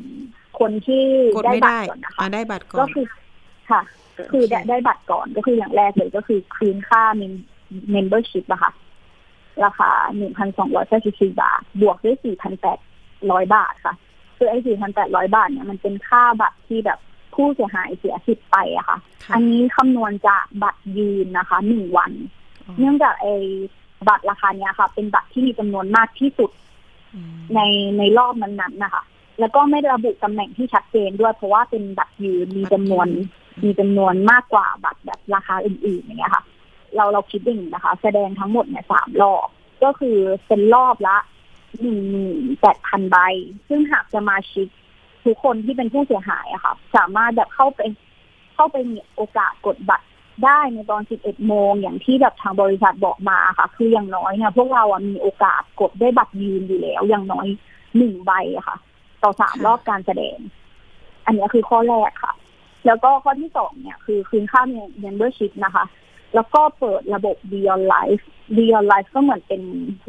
[0.61, 1.05] คนที่
[1.37, 3.07] กดได้ไม่บัตได้รก่อนนะคะอ่าได้บัตรก่อก็นคือ
[3.71, 3.81] ค่ะ
[4.33, 7.03] คือได้ได้บัตรก่อนก็คืออย่างแรกเลยก็คือคืนค่า
[7.95, 8.71] membership อะค่ะ
[9.65, 9.91] ราคา
[10.67, 12.17] 1,294 บาท บวกด้วย
[12.85, 13.95] 4,800 บาทค่ะ
[14.37, 14.59] คือไอ้
[14.97, 16.99] 4,800 บาทเนี่ยมันเป็นค่าบัตรที่แบบ
[17.35, 22.13] ผู้เสียหายเสียสิทธิ์ไปอะค่ะค่ะอันนี้คำนวณจากบัตรยืนนะคะหนึ่งวัน
[22.67, 23.35] อ๋อเนื่องจากไอ้
[24.09, 26.51] บัตรราคาเนี้ยค่ะ เป็นบัตรที่มีจำนวนมากที่สุด
[27.15, 27.61] อืมใน
[27.99, 29.03] ในรอบนั้นๆนะคะ
[29.41, 33.09] แล้วก็ไม่ได้ระบุตำแหน่งที่ชัดเจนด้วย เพราะว่าเป็นบัตรยืนมีจำนวน
[33.65, 36.43] มีจำนวนมากกว่าบัตรแบบราคาอื่นๆอย่างเงี้ยค่ะ
[36.97, 39.49] เราเราคิดอย่างนี้นะคะ แสดงทั้งหมดเนี่ยสามรอบ
[39.85, 41.17] ก็คือเป็นรอบละ
[41.81, 43.17] หนึ่งหมื่นแปดพันใบ
[43.69, 44.67] ซึ่งหากสมาชิก
[45.25, 47.81] ทุกคนที่เป็นผู้เสียหายอะค่ะ สามารถแบบเข้าไป
[48.55, 50.07] เข้าไปมีโอกาสกดบัตร
[50.45, 57.47] ได้ในตอน 11 โมง อย่างที่แบบทางบริษัทบอกมาค่ะ คืออย่างน้อยเนี่ยพวกเราอะมีโอกาสกดได้บัตรยืนอยู่แล้ว อย่างน้อย
[57.97, 58.77] หนึ่งใบอะค่ะ
[59.23, 60.39] ต่อสามรอบการแสดง
[61.27, 62.33] อันนี้คือข้อแรกค่ะ
[62.87, 64.63] แล้วก็ข้อที่สองเนี่ย คือคืนค่า
[65.05, 65.85] membership นะคะ
[66.35, 68.25] แล้วก็เปิดระบบ Beyond Live
[68.57, 69.63] Beyond Live ก็เหมือนเป็น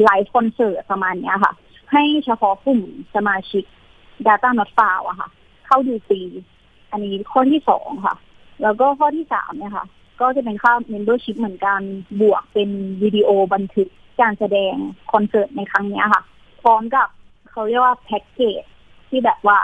[0.03, 1.53] ไลฟ์คอนเสิร์ตประมาณเนี้ยค่ะ
[1.91, 2.81] ให้เฉพาะกลุ่ม
[3.15, 3.63] สมาชิก
[4.27, 5.29] Data Not Found อะค่ะ
[5.65, 6.21] เข้าดูฟรี
[6.91, 8.15] อันนี้ข้อที่สองค่ะ
[8.61, 9.85] แล้วก็ข้อที่สามเนี่ยค่ะ
[10.21, 11.81] ก็จะเป็นค่า membership เหมือนกัน
[12.21, 12.69] บวกเป็น
[13.03, 13.89] วิดีโอบันทึก
[14.21, 14.73] การแสดง
[15.11, 16.23] คอนเสิร์ตในครั้งนี้ค่ะ
[16.61, 17.07] พร้อมกับ
[17.51, 18.63] เขาเรียกว่าแพ็กเกจ
[19.09, 19.59] ที่แบบว่า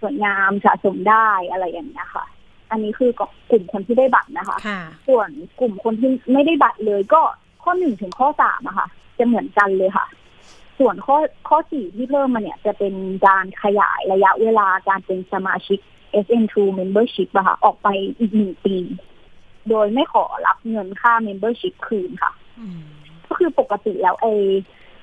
[0.00, 2.24] สวยงามสะสมได้อะไรอย่างเงี้ยค่ะ
[2.70, 3.10] อันนี้คือ
[3.50, 5.28] กลุ่มคนที่ได้บัตรนะคะค่ะส่วน
[5.60, 7.20] กลุ่มคนที่ไม่ได้บัตรเลยก็
[7.62, 10.06] ข้อหนึ่งถึงข้อสามอะค่ะ จะเหมือนกันเลยค่ะ
[10.78, 11.16] ส่วนข้อ
[11.48, 12.94] ข้อสี่ที่เพิ่มมาเนี่ย จะเป็น
[13.26, 15.78] การขยายระยะเวลาการเป็นสมาชิก
[16.24, 18.76] SN2 membership อะค่ะ ออกไปอีกหนึ่งปี
[19.68, 22.80] โดยไม่ขอรับเงินค่า membership คืนค่ะอืม
[23.28, 24.26] ก็คือปกติแล้วไอ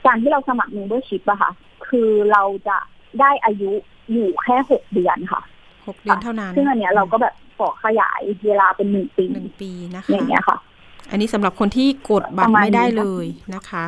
[0.05, 1.51] การที่เราสมัคร membership อะค่ะ
[1.89, 2.77] คือเราจะ
[3.19, 3.71] ได้อายุ
[4.11, 5.41] อยู่แค่หกเดือนค่ะ
[5.87, 10.57] หกเดือนเท่านั้น ซึ่งอันเนี้ยเราก็แบบข อขยายเวลาเป็นหนึ่งปีหนึ่งปีนะคะอย่างเงี้ยค่ะ
[11.11, 13.85] อันนี้สำหรับคนที่กดบัตประรมาณไม่ได้นี้ค่ะเลยนะคะ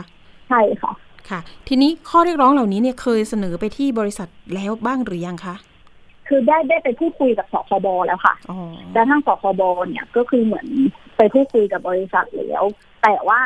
[0.50, 0.92] ใช่ค่ะ
[1.30, 5.56] ค่ะ ทีนี้ข้อเรียกร้องเหล่านี้เนี่ยเคยเสนอไปที่บริษัทแล้วบ้างหรือยังคะ
[6.28, 8.58] คือได้ได้ไปพูดคุยกับสคบแล้วค่ะอ๋อ
[8.94, 10.68] แต่ทางสคบเนี่ยก็คือเหมือน
[11.18, 12.64] ไปพูดคุยกับบริษัทแล้ว
[13.04, 13.40] แต่ว่า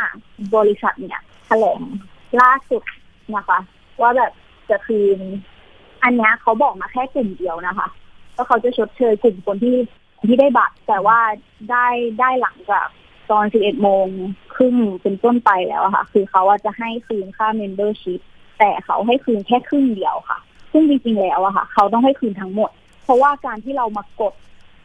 [0.55, 1.79] บริษัทเนี่ยแถลง
[2.41, 2.83] ล่าสุด
[3.35, 3.59] นะคะ
[4.01, 4.31] ว่าแบบ
[4.69, 5.19] จะคืน
[6.03, 7.87] อันเนี้ยเขาบอกมาแค่กลุ่มเดียวนะคะ
[8.35, 9.75] ว่าเขาจะชดเชยกลุ่มคนที่
[10.25, 11.19] ที่ได้บัตรแต่ว่า
[11.71, 11.87] ได้
[12.19, 12.87] ได้หลังจาก
[13.31, 14.05] ตอน 11 โมง
[14.55, 18.19] ครึ่งเป็นต้นไปแล้วค่ะ คือเขาอะจะให้คืนค่า membership
[18.59, 20.39] แต่เขาให้คืนแค่ครึ่งเดียวค่ะ
[20.71, 22.71] ซึ่งจริงๆแล้วอะค่ะ เขาต้องให้คืนทั้งหมด
[23.03, 24.33] เพราะว่าการที่เรามากด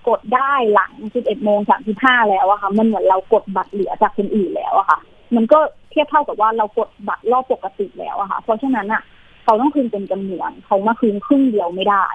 [0.09, 1.59] กดได้หลัง 11 โมง
[1.95, 4.99] 35 แล้วอะค่ะ มันเหมือนเรากดบัตรเหลือจากคนอื่นแล้วอะค่ะ
[5.35, 5.59] มันก็
[5.90, 9.03] เทียบเท่ากับว่าเรากดบัตรรอบปกติแล้วอะค่ะ เพราะฉะนั้นอะ
[9.45, 12.07] เขาต้องคืนเป็นจำนวนเขามาคืนครึ่งเดียวไม่ได้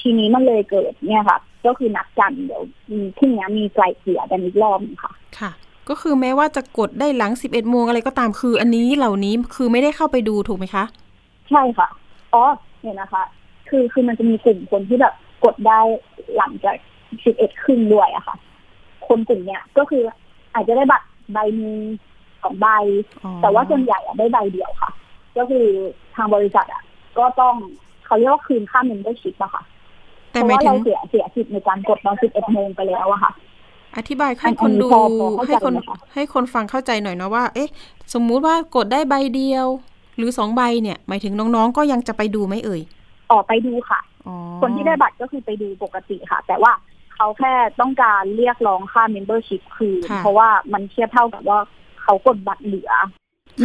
[0.00, 5.50] ทีนี้มันเลยเกิดเนี่ยค่ะ ก็คือนัดกันเดี๋ยวมีพรุ่งนี้มีไกลเกลี่ยกันอีกรอบหนึงค่ะ ค่ะ
[5.88, 10.84] ก็คือแม้ว่าจะกดได้หลัง11โมงอะไรก็ตามคือ อันนี้เหล่านี้คือไม่ได้เข้าไปดูถูกไหมคะ
[11.50, 11.88] ใช่ค่ะ
[12.34, 12.44] อ๋อ
[12.80, 13.22] เนี่ยนะคะ
[13.68, 15.80] คคือคือมันจะมีกลุ่มคนที่แบบกดได้
[16.36, 16.76] หลังจาก
[17.24, 18.36] สิบเอ็ดครึ่งด้วยอะค่ะ
[19.08, 20.02] คนกลุ่มเนี้ยก็คือ
[20.54, 21.74] อาจจะได้บัตรใบนึง
[22.42, 22.68] สองใบ
[23.42, 24.90] แต่ว่าส่วนใหญ่อะได้ใบเดียวค่ะ
[25.36, 25.66] ก็คือ
[26.14, 26.82] ทางบริษัทอะ
[27.18, 27.54] ก็ต้อง
[28.06, 29.69] เขาเรียกว่าคืนค่า membership อะค่ะแต่
[30.30, 33.32] เพราะหมายว่าถึเราเสียเสียสิทธิ์ในการกดตอนสิบเอ็ดโมงไปแล้วอะค่ะ
[33.96, 37.68] อธิบายให้คนดูอันนี้พอพอเข้าใจให้คนไหมคะให้คนฟังเข้าใจหน่อยนะว่า เอ๊ะ
[38.14, 39.66] สมมุติว่ากดได้ใบเดียว
[40.16, 42.80] หรือสองใบเนี่ย หมายถึงน้องๆก็ยังจะไปดูไหมเอ่ย
[43.32, 46.72] ออกไปดูค่ะอ๋อคนที่ได้บัตรก็คือไปดูปกติค่ะ แต่ว่า
[47.14, 51.58] เขาแค่ต้องการเรียกร้องค่า membership คืนค่ะเพราะว่ามันเทียบเท่ากับว่า
[52.02, 52.90] เขากดบัตรเหลือ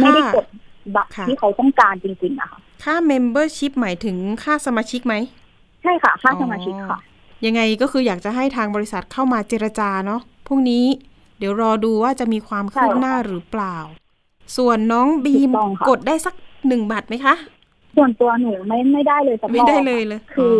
[0.00, 0.46] ไม่ได้กด
[0.96, 5.14] บัตรค่ะที่เขาต้องการจริงๆนะคะค่า membership หมายถึงค่าสมาชิกไหม
[5.45, 6.98] ใช่ค่ะค่าสมาชิกค่ะ
[7.46, 10.84] ยังไงก็คืออยากจะให้ทางบริษัทเข้ามาเจรจาเนาะพรุ่งนี้
[11.38, 13.76] เดี๋ยวรอดูว่าจะมีความคืบใช่ค่ะหน้าหรือเปล่า
[14.56, 16.34] ส่วนน้องบีมถูกต้องค่ะกดได้สัก
[16.68, 17.34] หนึ่งบัตรไหมคะ
[17.96, 20.56] ส่วนตัวหนูไม่ไม่ได้เลยสักรอบไม่ได้เลยเลย คือ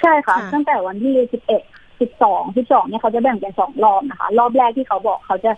[0.00, 1.62] ใช่ค่ะค่ะ ตั้งแต่วันที่สิบเอ็ด
[2.00, 5.52] สิบสองสิบสองเนี่ยเขาจะแบ่งเป็นสองรอบนะคะ รอบแรกที่เขาบอกเขาจะ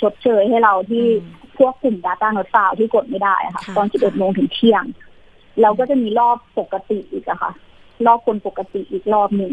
[0.00, 4.84] ชดเชยให้เราที่อืมพวกกลุ่ม Data Note File ที่กดไม่ได้อะค่ะค่ะ ตอนสิบเอ็ดโมงถึงเที่ยง
[5.60, 7.52] แล้วก็จะมีรอบปกติอีกอะค่ะ
[8.06, 9.52] รอบคนปกติอีกรอบหนึ่ง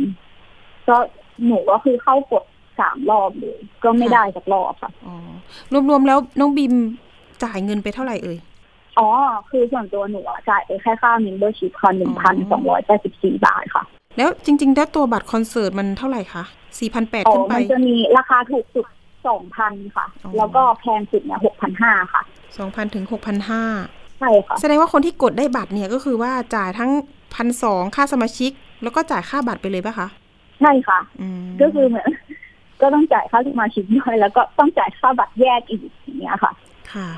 [0.88, 0.98] ก็
[1.46, 2.44] หนูก็คือเข้ากด
[2.80, 5.16] สามรอบเลย ก็ไม่ได้สักรอบค่ะอ๋อ
[5.90, 6.74] รวมๆแล้วน้องบีม
[7.44, 8.38] จ่ายเงินไปเท่าไหร่เอ่ย
[9.00, 9.10] อ๋อ
[9.50, 13.84] คือส่วนตัวหนูอะจ่ายไปแค่ค่า membership ค่ะหนึ่งพันสองร้อยแปดสิบสี่บาทค่ะ
[14.18, 16.44] แล้วจริงๆแล้วตัวบัตรคอนเสิร์ตมันเท่าไหร่คะ
[16.80, 18.88] สี่พันแปดอ๋อขึ้นไปมันจะมีราคาถูกสุด
[19.28, 22.22] สองพันค่ะอ๋อแล้วก็แพงสุดเนี่ยหกพันห้าค่ะ
[22.58, 23.64] สองพันถึงหกพันห้า
[24.20, 26.92] ใช่ค่ะ แสดงว่าคนที่กดได้บัตรเนี่ยก็คือว่าจ่ายทั้ง
[27.34, 28.52] พันสองค่าสมาชิก
[28.84, 30.08] แล้วก็จ่ายค่าบัตรไปเลยปะคะ
[30.60, 32.10] ใช่ค่ะอืมก็คือเหมือน
[32.82, 36.52] ก็ต้องจ่ายค่าสมาชิกด้วยแล้วก็ต้องจ่ายค่าบัตรแยกอีกอย่างเงี้ยค่ะ
[36.94, 37.10] ค่ะ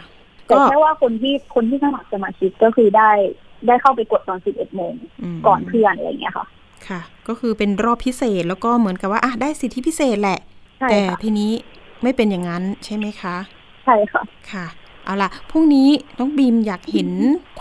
[0.46, 3.12] แต่ก็แค่ว่าคนที่คนที่สมัครสมาชิกก็คือได้
[3.68, 4.94] ได้เข้าไปกดตอนสิบเอ็ดโมง
[5.36, 6.46] มก่อนเพื่อนอะไรเงี้ยค่ะ
[6.88, 10.40] ค่ะ ก็คือเป็นรอบพิเศษแล้วก็เหมือนกับว่าอะได้สิทธิพิเศษแหละ
[10.80, 11.52] ใช่แต่ค่ะทีนี้
[12.04, 13.36] ไม่เป็นอย่างนั้นใช่ไหมคะ
[13.86, 14.66] ใช่ค่ะ ค่ะ
[15.08, 15.90] เอาล่ะพรุ่งนี้
[16.20, 17.10] น้องบีมอยากเห็น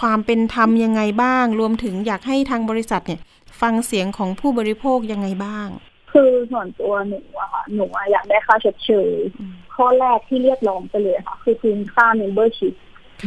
[0.01, 3.21] ความเป็นธรรมยังไงบ้าง รวมถึงอยากให้ทางบริษัทเนี่ย
[3.61, 5.69] ฟังเสียงของผู้บริโภคยังไงบ้าง
[6.13, 12.75] คือส่วนตัวหนูอะค่ะหนูอะอยากได้ค่าชดเชยอืมข้อแรกที่เรียกร้องไปเลยค่ะ คือคืนค่า membership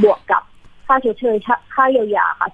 [0.03, 0.43] บวกกับ
[0.88, 2.47] ค่าชดเชยค่าค่าเยียวยาค่ะ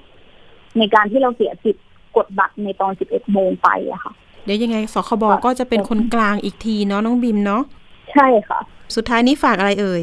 [0.00, 1.84] 4,800ในการที่เราเสียสิทธิ์
[2.16, 4.12] กดบัตรในตอน11โมงไปอะค่ะ
[4.44, 7.62] เดี๋ยวยังไงสคบค่ะก็จะเป็นคนกลางอีกทีเนาะน้องบีมเนาะ
[8.12, 8.60] ใช่ค่ะ
[8.94, 10.02] สุดท้ายนี้ฝากอะไรเอ่ย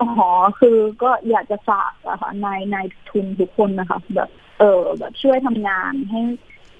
[0.00, 0.30] อ๋อ
[0.60, 4.28] คือก็อยากจะฝากอะค่ะนายนายทุนทุกคนนะคะ แบบ
[4.58, 6.20] เออแบบช่วยทำงานให้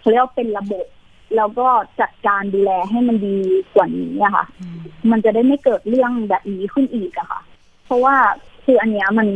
[0.00, 0.86] เขาเรียกว่าเป็นระบบ
[1.36, 1.68] แล้วก็
[2.00, 3.38] จัดการดูแลให้มันดี
[3.74, 4.44] กว่านี้อะค่ะ
[5.10, 7.40] มันจะได้ไม่เกิดเรื่องแบบนี้ขึ้นอีกอะค่ะ
[7.84, 8.14] เพราะว่า
[8.64, 9.28] คืออันเนี้ยมัน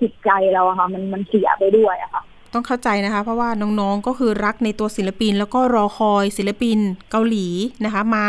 [0.00, 2.22] จิตใจเราอะค่ะ มันมันเสียไปด้วยอะค่ะ
[2.54, 3.48] ต้องเข้าใจนะคะ เพราะว่า
[3.80, 6.78] น้องๆก็คือรักในตัวศิลปิน แล้วก็รอคอยศิลปิน
[7.10, 7.46] เกาหลี
[7.84, 8.26] นะคะ มา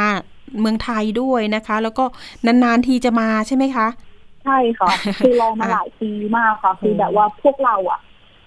[0.60, 2.06] เมืองไทยด้วยนะคะ แล้วก็
[2.46, 3.88] นานๆทีจะมาใช่ไหมคะ
[4.44, 8.00] ใช่ค่ะ คือรอมาหลายปีมากค่ะ คือแบบว่าพวกเราอะ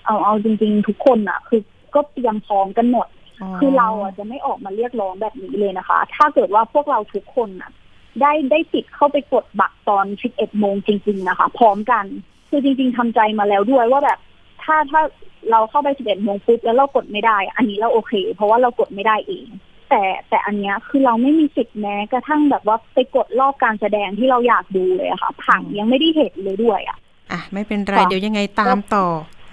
[0.07, 1.61] เอาเอาจริง ๆ ทุกคนอะคือ
[1.95, 3.09] ก็เตรียมพร้อมกันหมด
[3.59, 7.71] คือเราอะจะไม่ออกมาเรียกร้องแบบนี้เลยนะคะ ถ้าเกิดว่าพวกเราทุกคนน่ะ
[8.21, 12.05] ได้ได้ติดเข้าไปกดบัตรตอน 11 โมงจริง ๆ นะคะ พร้อมกัน
[12.49, 14.19] คือจริง ๆทำใจมาแล้วด้วยว่าแบบ
[14.63, 15.01] ถ้าถ้า
[15.51, 19.47] เราเข้าไป 11 โมงปุ๊บแล้วเรากดไม่ได้ อันนี้เราโอเค เพราะว่าเรากดไม่ได้เอง
[19.95, 26.99] แต่แต่อันเนี้ยคือเราไม่มีสิทธิ์แม้กระทั่งแบบว่าไปกดรอบการแสดงที่เราอยากดูเลยอะค่ะ ผังยังไม่ได้เห็นเลยด้วยอะ
[27.33, 29.07] อะไม่เป็นไรค่ะเดี๋ยวยังไงตามต่อ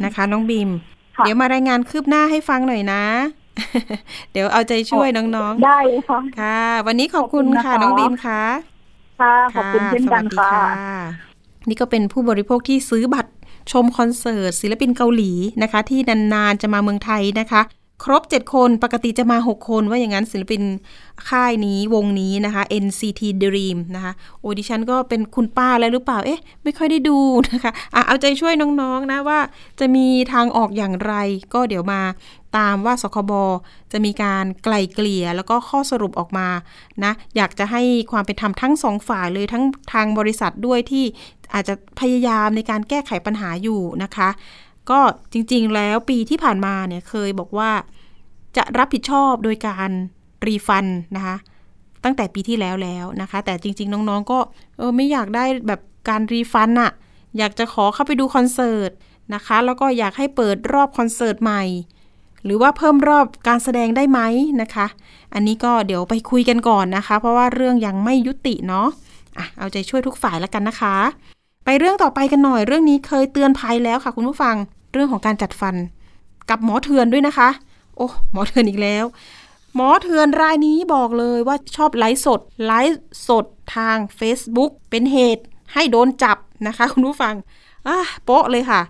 [0.06, 0.70] นะคะ น้องบีม
[1.18, 3.04] ค่ะเดี๋ยวมารายงานคืบหน้าให้ฟังหน่อยนะ
[4.32, 8.42] เดี๋ยวเอาใจช่วยน้องได้เลยค่ะๆค่ะ วันนี้ขอบคุณขอบคุณนะคะค่ะน้องบีมค่ะ
[9.20, 10.68] ค่ะขอบคุณเช่นกันสวัสดีค่ะ
[11.70, 13.32] นี่ก็เป็นผู้บริโภคที่ซื้อบัตร
[13.72, 15.32] ชมคอนเสิร์ตศิลปินเกาหลี
[15.64, 16.00] นะคะ ที่
[16.34, 17.62] นานๆจะมาเมืองไทยนะคะ
[18.04, 20.64] ครบ 7 คนปกติจะมา 6 คน ว่าอย่างนั้นศิลปิน
[21.30, 27.20] ค่ายนี้วงนี้นะคะ NCT Dream นะคะโอดิชันก็เป็นคุณป้าแล้วหรือเปล่า เอ๊ะ ไม่ค่อยได้ดู
[27.52, 29.40] นะคะอะเอาใจช่วยน้อง ๆ นะว่า
[29.80, 31.14] จะมีทางออกอย่างไร
[31.54, 32.02] ก็เดี๋ยวมา
[32.58, 33.32] ตามว่าสคบ
[33.92, 36.48] จะมีการไกล่เกลี่ยแล้วก็ข้อสรุปออกมา
[37.04, 41.06] นะอยากจะให้ความเป็นธรรมทั้งสองฝ่ายเลยทั้งทางบริษัทด้วยที่
[41.54, 44.30] อาจจะพยายามในการแก้ไขปัญหาอยู่นะคะ
[44.90, 45.00] ก็
[45.34, 47.72] จริง ๆ แล้วปีที่ผ่านมาเนี่ยเคยบอกว่า
[48.58, 49.90] จะรับผิดชอบโดยการ
[50.48, 51.36] รีฟันนะคะ
[52.04, 54.40] ตั้งแต่ปีที่แล้วแล้วนะคะ แต่จริง ๆ น้องๆ ก็
[54.78, 56.92] เออไม่อยากได้แบบการรีฟันอะ
[57.38, 58.92] อยากจะขอเข้าไปดูคอนเสิร์ต
[59.34, 61.64] นะคะ แล้วก็อยากให้เปิดรอบคอนเสิร์ตใหม่
[62.44, 64.20] หรือว่าเพิ่มรอบการแสดงได้ไหม
[64.62, 64.88] นะคะ
[65.34, 68.88] อันนี้ก็เดี๋ยวไปคุยกันก่อนนะคะ เพราะว่าเรื่องยังไม่ยุติเนาะ
[69.38, 70.96] อะเอาใจช่วยทุกฝ่ายแล้วกันนะคะ
[71.66, 74.56] ไปเรื่องต่อไปกันหน่อย เรื่องนี้เคยเตือนภัยแล้วค่ะ คุณผู้ฟัง
[74.94, 75.76] เรื่องของการจัดฟัน
[76.50, 77.50] กับหมอเถื่อนด้วยนะคะ
[77.96, 79.06] โอ้หมอเถื่อนอีกแล้ว
[79.76, 83.46] หมอเถื่อนรายนี้บอกเลยว่าชอบไลฟ์สดไลฟ์สด
[83.76, 85.44] ทาง Facebook เป็นเหตุ
[85.74, 87.36] ให้โดนจับนะคะ คุณผู้ฟัง
[87.88, 88.82] อะโป๊ะเลยค่ะ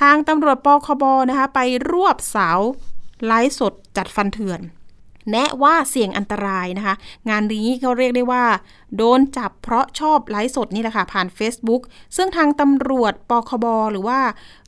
[0.00, 1.60] ทางตำรวจปคบนะคะ ไป
[1.90, 2.60] รวบสาว
[3.26, 4.60] ไลฟ์สดจัดฟันเถื่อน
[5.30, 6.94] แนะว่าเสี่ยงอันตรายนะคะ
[7.28, 8.44] งานนี้เขาเรียกได้ว่า
[8.96, 11.82] โดนจับเพราะชอบไลฟ์สดนี่แหละค่ะ ผ่าน Facebook
[12.16, 14.18] ซึ่งทางตำรวจปคบหรือว่า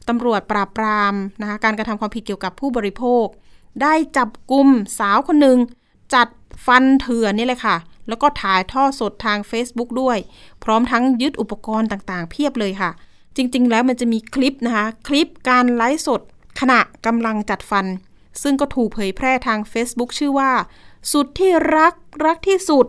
[0.09, 3.27] ตำรวจปราบปรามนะคะการกระทำความผิดเกี่ยวกับผู้บริโภค
[3.83, 4.69] ได้จับกลุ่ม
[4.99, 5.59] สาวคนหนึ่ง
[6.15, 6.29] จัด
[6.67, 7.77] ฟันเถื่อนนี่เลยค่ะ
[8.09, 10.19] แล้วก็ถ่ายท่อสดทาง Facebook ด้วย
[10.65, 12.91] พร้อมทั้งยึดอุปกรณ์ต่างๆ เพียบเลยค่ะ
[13.37, 16.21] จริงๆ แล้วมันจะมีคลิปนะคะ คลิปการไลฟ์สด
[16.61, 17.87] ขณะกำลังจัดฟัน
[18.43, 20.51] ซึ่งก็ถูกเผยแพร่ทาง Facebook ชื่อว่า
[21.13, 22.87] สุดที่รักรักที่สุด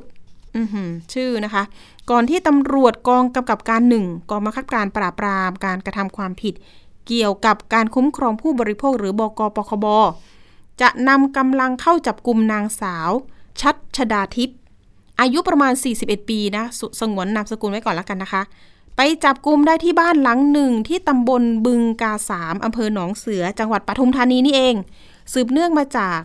[1.13, 1.63] ชื่อนะคะ
[2.09, 6.53] ก่อนที่ตำรวจกองกำกับการหนึ่งกองบังคับการปราบปรามการกระทำความผิด
[7.07, 9.85] เกี่ยวกับการคุ้มครองผู้บริโภคหรือบกปคบ
[10.81, 13.09] จะนำกำลังเข้าจับกลุ่มนางสาว
[13.61, 14.57] ชัดชดาทิพย์
[15.19, 18.41] อายุประมาณ 41 ปีนะสสงวนนามสกุลไว้ก่อนแล้วกันนะคะ
[18.97, 24.75] ไปจับกลุ่มได้ที่บ้านหลังหนึ่งที่ตำบลบึงกาสามอำเภอหนองเสือจังหวัดปทุมธานีนี่เอง
[25.31, 26.21] สืบเนื่องมาจาก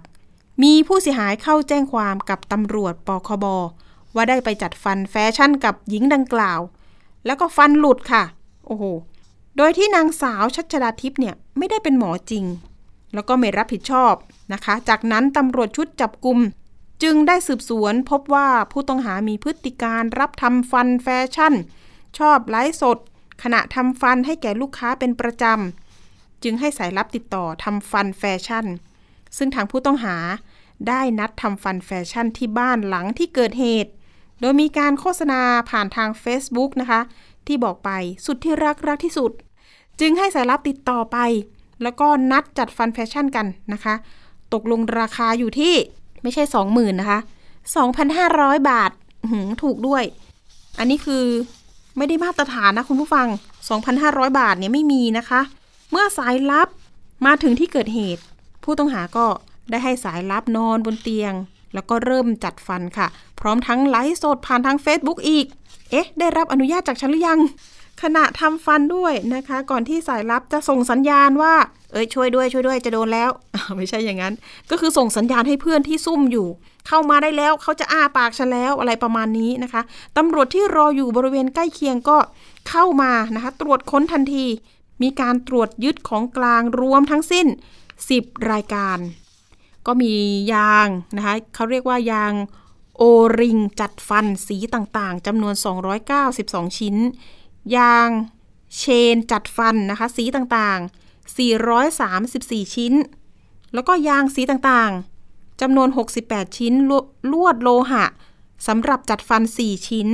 [0.63, 3.45] มีผู้เสียหายเข้าแจ้งความกับตำรวจปคบ
[4.15, 6.61] ว่าได้ไปจัดฟันแฟชั่นกับหญิงดังกล่าว
[7.27, 8.23] แล้วก็ฟันหลุดค่ะ
[8.67, 8.85] โอ้โห
[9.57, 12.45] โดยที่นางสาวชัชดาทิพย์เนี่ยไม่ได้เป็นหมอจริง
[13.15, 14.15] แล้วก็ไม่รับผิดชอบ
[14.53, 16.39] นะคะ จากนั้นตำรวจชุดจับกลุ่ม
[17.03, 21.55] จึงได้สืบสวนพบว่าผู้ต้องหามีพฤติการณ์รับทำฟันแฟชั่น
[22.19, 22.99] ชอบไลฟ์สด
[23.43, 28.67] ขณะทำฟันให้แก่ลูกค้าเป็นประจำ จึงให้สายลับติดต่อทำฟันแฟชั่น
[29.39, 30.17] ซึ่งทางผู้ต้องหา
[30.89, 33.91] ได้นัดทำฟันแฟชั่นที่บ้านหลังที่เกิดเหตุ
[34.41, 37.01] โดยมีการโฆษณาผ่านทาง Facebook นะคะ
[37.47, 37.91] ที่บอกไป
[38.27, 39.33] สุดที่รักรักที่สุด
[40.01, 41.19] จึงให้สายลับติดต่อไป
[41.83, 43.95] แล้วก็นัดจัดฟันแฟชั่นกันนะคะ
[44.53, 45.75] ตกลงราคาอยู่ที่
[46.23, 47.19] ไม่ใช่ 20,000นะคะ
[47.95, 48.91] 2,500 บาท
[49.63, 50.05] ถูกด้วย
[50.79, 51.25] อันนี้คือ
[51.97, 53.27] ไม่ได้มาตรฐานนะคุณผู้ฟัง
[53.83, 55.41] 2,500 บาทเนี่ยไม่มีนะคะ
[55.91, 56.69] เมื่อสายลับ
[57.27, 58.23] มาถึงที่เกิดเหตุ
[58.67, 59.27] ผู้ต้องหาก็
[59.71, 61.33] ได้ให้สายลับนอนบนเตียง
[61.75, 63.07] แล้วก็เริ่มจัดฟันค่ะ
[63.41, 65.47] พร้อมทั้งไลฟ์สดผ่านทาง Facebook อีก
[65.91, 67.41] เอ๊ะ ได้รับอนุญาตจากฉันหรือยัง
[68.03, 71.55] ขณะทำฟันด้วยนะคะ ก่อนที่สายลับจะส่งสัญญาณว่า
[71.93, 73.31] เอ้ยช่วยด้วยช่วยด้วยจะโดนแล้ว
[73.77, 74.35] ไม่ใช่อย่างนั้น
[74.71, 76.49] ก็คือส่งสัญญาณให้เพื่อนที่ซุ่มอยู่
[76.89, 79.83] เข้ามาได้แล้วเขาจะอ้าปากฉันแล้วอะไรประมาณนี้นะคะ
[80.17, 82.19] ตำรวจที่รออยู่บริเวณใกล้เคียงก็
[82.69, 84.47] เข้ามานะคะ ตรวจค้นทันที
[85.03, 87.47] มีการตรวจยึดของกลางรวมทั้งสิ้น
[87.99, 88.99] 10 รายการ
[89.87, 90.13] ก็มี
[90.53, 92.33] ยางนะคะเขาเรียกว่ายาง
[92.97, 93.03] โอ
[93.41, 95.55] ริงจัดฟันสีต่างๆจำนวน
[96.17, 96.97] 292 ชิ้น
[97.77, 98.09] ยาง
[98.77, 98.83] เช
[99.15, 102.93] นจัดฟันนะคะ สีต่างๆ 434 ชิ้น
[103.75, 105.89] แล้วก็ยางสีต่างๆจำนวน
[106.23, 106.75] 68 ชิ้น
[107.33, 108.05] ลวดโลหะ
[108.67, 110.09] สำหรับจัดฟัน 4 ชิ้น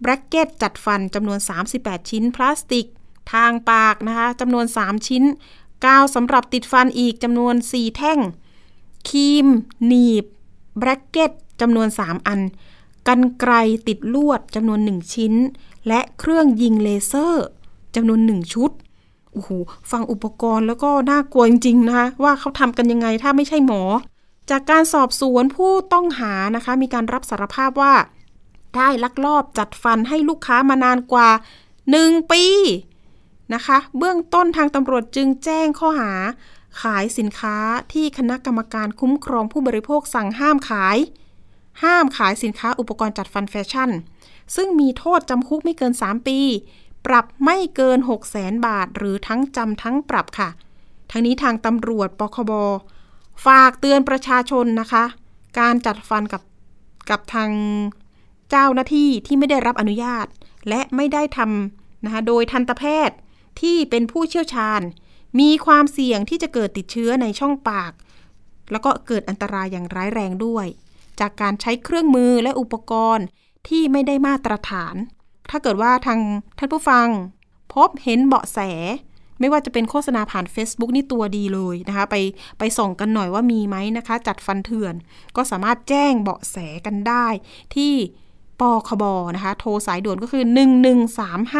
[0.00, 1.38] แบรกเก็ตจัดฟันจำนวน
[1.74, 2.86] 38 ชิ้น พลาสติก
[3.32, 5.24] ทางปากนะคะจำนวน 3 ชิ้น
[5.84, 8.18] กาวสำหรับติดฟันอีกจำนวน 4 แท่ง
[9.08, 9.46] ครีม
[9.86, 10.24] หนีบ
[10.78, 12.40] แบรกเก็ตจำนวน 3 อัน
[13.08, 13.52] กันไกร
[13.88, 15.34] ติดลวดจำนวน 1 ชิ้น
[15.88, 17.46] และเครื่องยิงเลเซอร์
[17.94, 18.70] จำนวน 1 ชุด
[19.32, 19.50] โอ้โห
[19.90, 23.82] ฟังอุปกรณ์แล้วก็น่ากลัวจริงๆนะคะว่าเขาทำกันยังไงถ้าไม่ใช่หมอ
[24.50, 27.94] จากการสอบสวนผู้ต้องหานะคะ มีการรับสารภาพว่า
[28.76, 31.28] ได้ลักลอบจัดฟันให้ลูกค้ามานานกว่า
[31.80, 32.44] 1 ปี
[33.54, 36.12] นะคะ เบื้องต้นทางตำรวจจึงแจ้งข้อหา
[36.82, 37.56] ขายสินค้า
[37.92, 40.96] ที่คณะกรรมการคุ้มครองผู้บริโภคสั่งห้ามขาย
[41.82, 43.90] ห้ามขายสินค้าอุปกรณ์จัดฟันแฟชั่น
[44.56, 46.40] ซึ่งมีโทษจำคุกไม่เกิน 3 ปี
[47.06, 50.48] ปรับไม่เกิน 6 0 0แสนบาท หรือทั้งจำทั้งปรับค่ะ
[51.10, 52.52] ทั้งนี้ทางตำรวจปคบ
[53.46, 55.04] ฝากเตือนประชาชนนะคะ
[55.58, 56.42] การจัดฟันกับ
[57.10, 57.50] กับทาง
[58.50, 60.26] เจ้าหน้าที่ที่ไม่ได้รับอนุญาต
[60.68, 63.16] และไม่ได้ทำนะคะโดยทันตแพทย์
[63.60, 64.80] ที่เป็นผู้เชี่ยวชาญ
[65.40, 67.92] มีความเสี่ยงที่จะเกิดติดเชื้อในช่องปาก
[68.72, 70.66] แล้วก็เกิดอันตรายอย่างร้ายแรงด้วย
[71.20, 73.26] จากการใช้เครื่องมือและอุปกรณ์
[73.68, 74.94] ที่ไม่ได้มาตรฐาน
[75.50, 76.20] ถ้าเกิดว่าทาง
[76.58, 77.08] ท่านผู้ฟัง
[77.74, 78.58] พบเห็นเบาะแส
[79.40, 82.16] ไม่ว่าจะเป็นโฆษณาผ่าน Facebook นี่ตัวดีเลยนะคะ ไป
[82.58, 84.94] ไปส่องกันหน่อยว่ามีไหมนะคะ จัดฟันเถื่อน
[85.36, 87.26] ก็สามารถแจ้งเบาะแสกันได้
[87.74, 87.94] ที่
[88.60, 90.44] ปคบนะคะ โทรสายด่วนก็คือ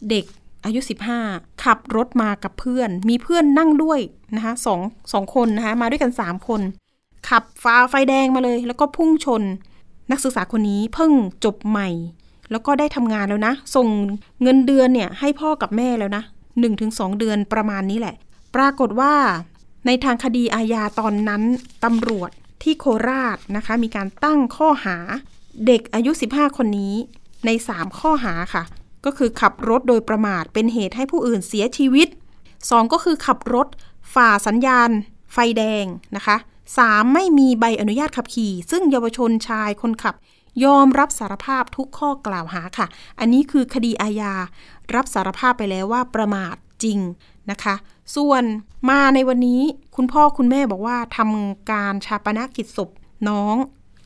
[0.10, 0.26] เด็ก
[0.66, 0.80] อายุ
[1.22, 4.00] 15 ขับรถมากับเพื่อน มีเพื่อนนั่งด้วย
[4.36, 4.80] นะคะสอง
[5.14, 6.62] สองคนนะคะมาด้วยกัน 3 คน
[7.30, 9.44] ขับฟ้าไฟแดงมาเลย แล้วก็พุ่งชน
[10.12, 11.12] นักศึกษาคนนี้เพิ่ง
[11.46, 11.90] จบใหม่
[12.52, 13.88] แล้วก็ได้ทำงานแล้วนะ ส่ง
[14.42, 16.24] เงินเดือนเนี่ยให้พ่อกับแม่แล้วนะ
[16.72, 18.16] 1-2 เดือนประมาณนี้แหละ
[18.56, 19.14] ปรากฏว่า
[19.86, 21.44] ในทางคดีอาญาตอนนั้น
[21.84, 22.30] ตำรวจ
[22.64, 24.98] ที่โคราชนะคะ มีการตั้งข้อหา
[25.68, 26.94] เด็กอายุ 15 คนนี้
[27.46, 28.64] ใน 3 ข้อหาค่ะ
[29.06, 32.08] ก็คือขับรถโดยประมาทเป็นเหตุให้ผู้อื่นเสียชีวิต
[32.50, 33.68] 2 ก็คือขับรถ
[34.14, 34.90] ฝ่าสัญญาณ
[35.34, 36.38] ไฟแดงนะคะ
[36.76, 37.14] 3.
[37.14, 40.16] ไม่มีใบอนุญาตขับขี่ ซึ่งเยาวชนชายคนขับ
[40.64, 42.88] ยอมรับสารภาพทุกข้อกล่าวหาค่ะ
[43.20, 44.34] อันนี้คือคดีอาญา
[44.96, 47.00] รับสารภาพไปแล้วว่าประมาทจริง
[47.52, 47.76] นะคะ
[48.16, 48.44] ส่วน
[48.90, 49.62] มาในวันนี้
[49.96, 52.90] คุณพ่อคุณแม่บอกว่าทำการชาปนกิจศพ
[53.30, 53.56] น้อง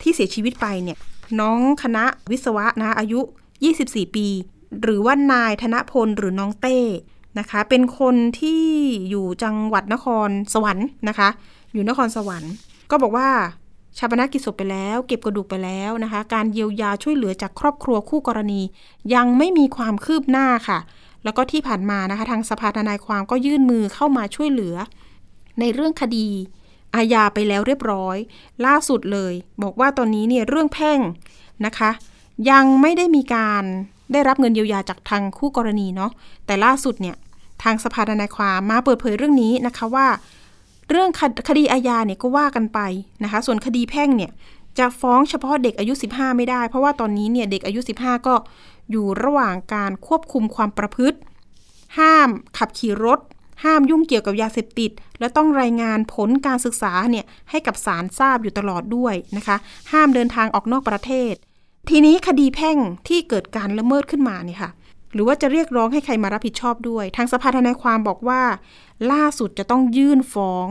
[0.02, 0.98] ที่เสียชีวิตไปเนี่ย
[1.40, 3.20] น้องคณะวิศวะนะอายุ
[3.68, 4.26] 24 ปี
[4.82, 6.78] หรือว่านายธนพลหรือน้องเต้
[7.38, 8.64] นะคะ เป็นคนที่
[9.08, 11.28] อยู่จังหวัดนครสวรรค์นะคะ
[11.76, 12.52] อยู่นครสวรรค์
[12.90, 13.28] ก็บอกว่า
[13.98, 18.60] ชาปนกิจศพไปแล้ว เก็บกระดูกไปแล้วนะคะ การเยียวยาช่วยเหลือจากครอบครัวคู่กรณี
[19.14, 20.78] ยังไม่มีความคืบหน้าค่ะ
[21.24, 24.76] แล้วก็ที่ผ่านมานะคะ ทางสภาทนายความก็ยื่นมือเข้ามาช่วยเหลือ
[25.60, 26.28] ในเรื่องคดี
[26.94, 28.16] อาญาไปแล้วเรียบร้อย
[28.66, 30.98] ล่าสุดเลย บอกว่าตอนนี้เนี่ยเรื่องแพ่ง
[31.66, 31.90] นะคะ
[32.50, 33.64] ยังไม่ได้มีการ
[34.12, 36.10] ได้รับเงินเยียวยาจากทางคู่กรณีเนาะ
[36.46, 37.16] แต่ล่าสุดเนี่ย
[37.62, 40.06] ทางสภาทนายความมาเปิดเผยเรื่องนี้นะคะว่า
[40.90, 41.10] เรื่อง
[41.48, 42.80] คดีอาญาเนี่ยก็ว่ากันไป
[43.24, 44.30] นะคะ ส่วนคดีแพ่งเนี่ย
[44.78, 48.34] จะฟ้องเฉพาะเด็กอายุ 15 ไม่ได้ เพราะว่าตอนนี้เนี่ยเด็กอายุ 15 ก็
[48.90, 51.18] อยู่ระหว่างการควบคุมความประพฤติ
[51.98, 53.20] ห้ามขับขี่รถ
[53.64, 59.56] ห้ามยุ่งเกี่ยวกับยาเสพติด และต้องรายงานผลการศึกษาเนี่ยให้กับศาลทราบอยู่ตลอดด้วยนะคะ
[59.92, 61.34] ห้ามเดินทางออกนอกประเทศ
[61.90, 64.70] ทีนี้คดีแพ่งที่เกิดการละเมิดขึ้นมาเนี่ยค่ะ
[65.16, 68.42] หรือว่าจะเรียกร้องให้ใครมารับผิดชอบด้วย ทางสภาทนายความบอกว่า
[69.12, 70.66] ล่าสุดจะต้องยื่นฟ้อง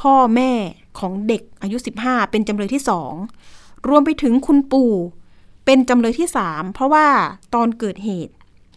[0.00, 0.52] พ่อแม่
[0.98, 2.82] ของเด็กอายุ 15 เป็นจำเลยที่
[3.36, 4.94] 2รวมไปถึงคุณปู่
[5.64, 7.06] เป็นจำเลยที่3เพราะว่า
[7.54, 8.32] ตอนเกิดเหตุ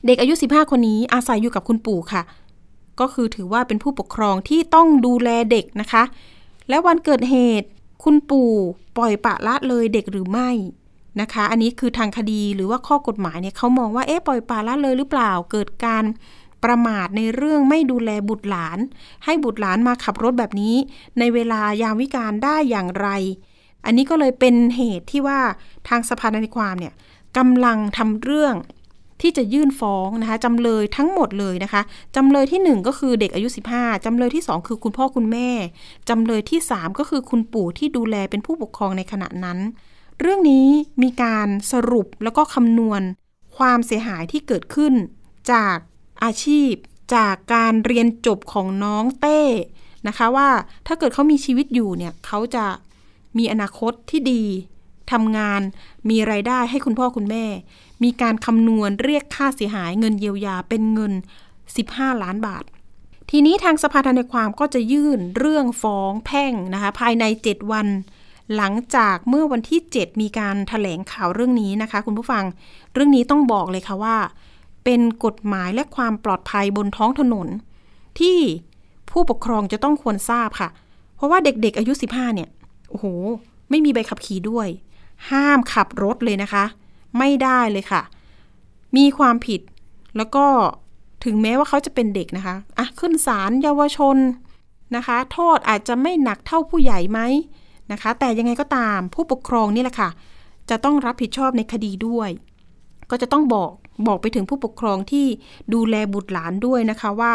[0.06, 2.22] เด็กอายุ 15 คนนี้อาศัยอยู่กับคุณปู่ค่ะ
[3.00, 6.04] ก็คือถือว่าเป็นผู้ปกครองที่ต้องดูแลเด็กนะคะ
[6.70, 7.68] และวันเกิดเหตุ
[8.04, 8.52] คุณปู่
[8.98, 10.50] ปล่อยปะละเลยเด็กหรือไม่
[11.22, 16.04] นะคะ อันนี้คือทางคดีหรือว่าข้อกฎหมายเนี่ยเขามองว่าเอ๊ะปล่อยปละละเลยหรือเปล่าเกิดการ
[16.64, 18.78] ประมาทในเรื่องไม่ดูแลบุตรหลาน
[19.26, 20.76] ให้บุตรหลานมาขับรถแบบนี้
[21.20, 23.08] ในเวลายามวิการได้อย่างไร
[23.86, 25.40] อันนี้ก็เลยเป็นเหตุที่ว่า
[25.90, 26.94] ทางสภาทนายความเนี่ย
[27.38, 28.56] กำลังทำเรื่อง
[29.22, 31.82] ที่จะยื่นฟ้องนะคะจำเลยทั้งหมดเลยนะคะ
[32.16, 33.48] จำเลยที่ 1 ก็คือเด็กอายุ
[33.78, 35.50] 15จำเลยที่ 2 คือคุณพ่อคุณแม่
[36.10, 39.60] จำเลยที่ 3 ก็คือคุณปู่ที่ดูแลเป็นผู้ปกครองในขณะนั้น
[40.20, 40.68] เรื่องนี้
[41.04, 43.02] มีการสรุปแล้วก็คำนวณ
[43.58, 44.94] ความเสียหายที่เกิดขึ้น
[45.52, 45.78] จาก
[46.24, 46.72] อาชีพ
[47.16, 49.42] จากการเรียนจบของน้องเต้
[50.08, 50.50] นะคะว่า
[50.88, 52.66] ถ้าเกิดเขามีชีวิตอยู่เนี่ยเขาจะ
[53.38, 54.44] มีอนาคตที่ดี
[55.12, 55.62] ทำงาน
[56.10, 57.46] มีไรายได้ให้คุณพ่อคุณแม่
[58.04, 61.14] มีการคำนวณเรียกค่าเสียหายเงินเยียวยาเป็นเงิน
[61.68, 62.64] 15 ล้านบาท
[63.32, 67.88] ทีนี้ทางสภาทนายความก็จะยื่นเรื่องฟ้องแพ่งนะคะภายใน 7 วัน
[68.56, 72.44] หลังจากเมื่อวันที่ 7 มีการถแถลงข่าวเรื่องนี้นะคะ คุณผู้ฟัง
[72.94, 74.16] เรื่องนี้ต้องบอกเลยค่ะว่า
[74.84, 77.48] เป็นกฎหมายและความปลอดภัยบนท้องถนน
[78.20, 78.38] ที่
[79.12, 80.70] ผู้ปกครองจะต้องควรทราบค่ะ
[81.16, 82.50] เพราะว่าเด็กๆ อายุ 15 เนี่ย
[82.90, 83.06] โอ้โห
[83.70, 84.68] ไม่มีใบขับขี่ด้วย
[85.30, 86.64] ห้ามขับรถเลยนะคะ
[87.18, 88.02] ไม่ได้เลยค่ะ
[88.98, 89.62] มีความผิด
[90.18, 90.46] แล้วก็
[91.24, 94.18] ถึงแม้ว่าเขาจะเป็นเด็กนะคะ อะ ขึ้นศาลเยาวชน
[94.96, 97.20] นะคะ โทษอาจจะไม่หนักเท่าผู้ใหญ่ไหม
[97.94, 100.10] นะคะ แต่ยังไงก็ตามผู้ปกครองนี่แหละค่ะ
[100.70, 102.30] จะต้องรับผิดชอบในคดีด้วย
[103.10, 103.72] ก็จะต้องบอก
[104.08, 105.26] บอกไปถึงผู้ปกครองที่
[105.74, 107.34] ดูแลบุตรหลานด้วยนะคะว่า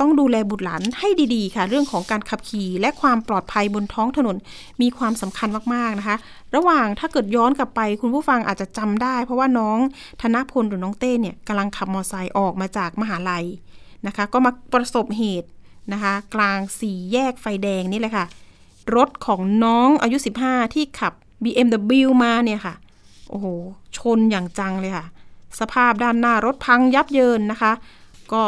[0.00, 4.36] ต้องดูแลบุตรหลานให้ดีๆ ค่ะ เรื่องของการขับขี่และความปลอดภัยบนท้องถนน
[4.82, 6.16] มีความสำคัญมากๆนะคะ
[6.56, 9.78] ระหว่างถ้าเกิดย้อนกลับไปคุณผู้ฟังอาจจะจำได้ เพราะว่าน้อง
[10.22, 13.44] ธนพลหรือน้องเต้เนี่ยกำลังขับมอเตอร์ไซค์ออกมาจากมหาลัย
[14.06, 15.48] นะคะ ก็มาประสบเหตุ
[15.92, 18.24] นะคะ กลางสี่แยกไฟแดงนี่แหละค่ะ
[18.96, 20.16] รถของน้องอายุ
[20.46, 21.12] 15 ที่ขับ
[21.42, 22.74] BMW มาเนี่ยค่ะ
[23.30, 23.46] โอ้โห
[23.96, 25.06] ชนอย่างจังเลยค่ะ
[25.60, 27.72] สภาพด้านหน้ารถพังยับเยินนะคะ
[28.32, 28.42] ก็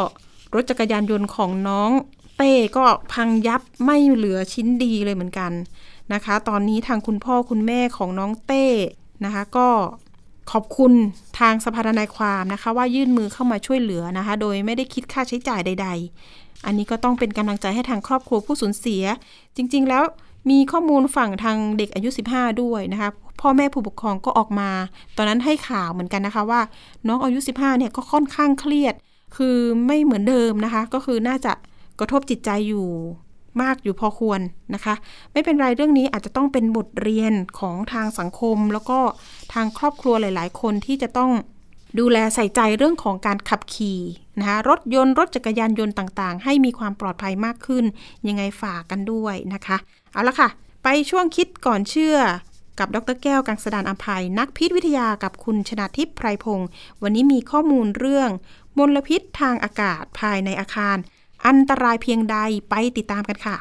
[0.55, 1.91] รถจักรยานยนต์ของน้อง
[2.37, 5.53] เต้ก็พังยับไม่เหลือชิ้นดีเลยเหมือนกัน
[6.13, 8.67] นะคะ ตอนนี้ทางคุณพ่อคุณแม่ของน้องเต้
[9.25, 9.69] นะคะ ก็
[10.53, 10.93] ขอบคุณ
[11.39, 19.03] ทางสภาทนายความนะคะ ว่ายื่นมือเข้ามาช่วยเหลือนะคะ โดยไม่ได้คิดค่าใช้จ่ายใดๆ อันนี้ก็ต้องเป็นกำลังใจให้ทางครอบครัวผู้สูญเสีย
[19.57, 20.03] จริง ๆ แล้ว
[20.51, 23.11] มีข้อมูลฝั่งทางเด็กอายุ 15 ด้วยนะคะ
[23.41, 24.71] พ่อแม่ผู้ปกครองก็ออกมา
[25.17, 26.61] ตอนนั้นให้ข่าวเหมือนกันนะคะว่า
[27.09, 28.95] น้องอายุ 15 เนี่ยก็ค่อนข้างเครียด
[29.37, 29.57] คือ
[29.87, 31.53] ไม่เหมือนเดิมนะคะ ก็คือน่าจะ
[31.99, 32.89] กระทบจิตใจอยู่
[33.63, 34.41] มากอยู่พอควร
[34.75, 34.95] นะคะ
[35.33, 38.99] ไม่เป็นไรเรื่องนี้อาจจะต้องเป็นบทเรียนของทางสังคม แล้วก็
[39.55, 41.31] ทางครอบครัวหลาย ๆ คนที่จะต้อง
[41.99, 44.01] ดูแลใส่ใจเรื่องของการขับขี่
[44.39, 47.85] นะคะรถยนต์รถจักรยานยนต์ต่างๆ ให้มีความปลอดภัยมากขึ้น
[48.29, 49.77] ยังไงฝากกันด้วยนะคะ
[50.13, 50.49] เอาละค่ะ
[50.83, 52.17] ไปช่วงคิดก่อนเชื่อ
[52.79, 56.69] กับดรแก้วกังสดานอภัย นักพิษวิทยากับคุณชนาทิพย์ไพรพงศ์
[57.03, 58.31] วันนี้มีข้อมูลเรื่อง
[58.79, 60.97] มลพิษทางอากาศภายในอาคาร
[61.47, 62.37] อันตรายเพียงใด
[62.71, 63.57] ไปติดตามกันค่ะ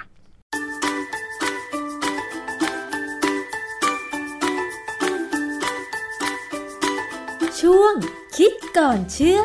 [7.60, 7.94] ช่วง
[8.38, 9.42] คิดก่อนเชื่อ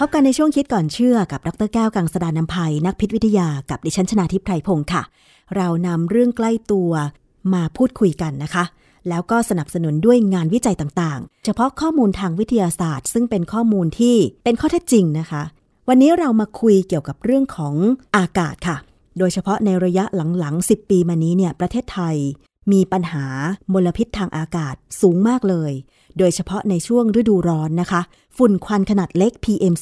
[0.00, 5.02] พบกันในช่วงคิดก่อนเชื่อกับดรแก้วกังสดานนภัยนักพิษวิทยากับดิฉันชนาทิพไพรพงศ์ค่ะ
[5.56, 6.90] เรานำเรื่องใกล้ตัว
[7.54, 8.64] มาพูดคุยกันนะคะ
[9.08, 15.42] แล้วก็สนับสนุนด้วยงานวิจัยต่างๆ เฉพาะข้อมูลทางวิทยาศาสตร์ ซึ่งเป็นข้อมูลที่เป็นข้อเท็จจริงนะคะ
[15.88, 17.74] วันนี้เรามาคุยเกี่ยวกับเรื่องของ
[18.16, 18.76] อากาศค่ะ
[19.18, 20.04] โดยเฉพาะในระยะ
[20.38, 22.16] หลังๆ 10 ปีมานี้เนี่ยประเทศไทย
[22.72, 23.24] มีปัญหา
[23.72, 25.72] มลพิษทางอากาศสูงมากเลย
[26.18, 28.00] โดยเฉพาะในช่วงฤดูร้อนนะคะ
[28.36, 29.74] ฝุ่นควันขนาดเล็ก PM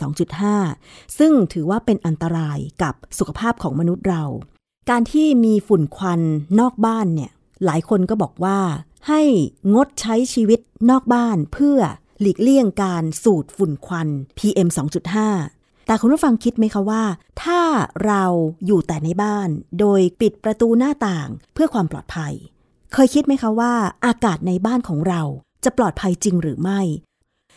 [0.54, 4.24] 2.5 ซึ่งถือว่าเป็นอันตรายกับสุขภาพของมนุษย์เรา
[4.90, 6.20] การที่มีฝุ่นควัน
[6.60, 7.30] นอกบ้านเนี่ย
[7.64, 8.58] หลายคนก็บอกว่า
[9.08, 9.22] ให้
[9.74, 10.60] งดใช้ชีวิต
[10.90, 11.78] นอกบ้านเพื่อ
[12.20, 14.08] หลีกเลี่ยงการสูดฝุ่นควัน
[14.38, 14.68] PM
[15.28, 17.04] 2.5 แต่คุณผู้ฟังคิดไหมคะว่า
[17.42, 17.60] ถ้า
[18.06, 18.24] เรา
[18.66, 19.48] อยู่แต่ในบ้าน
[19.80, 22.32] โดยปิดประตูหน้าต่างเพื่อความปลอดภัย
[22.92, 23.72] เคยคิดไหมคะว่า
[24.06, 25.22] อากาศในบ้านของเรา
[25.64, 26.80] จะปลอดภัยจริงหรือไม่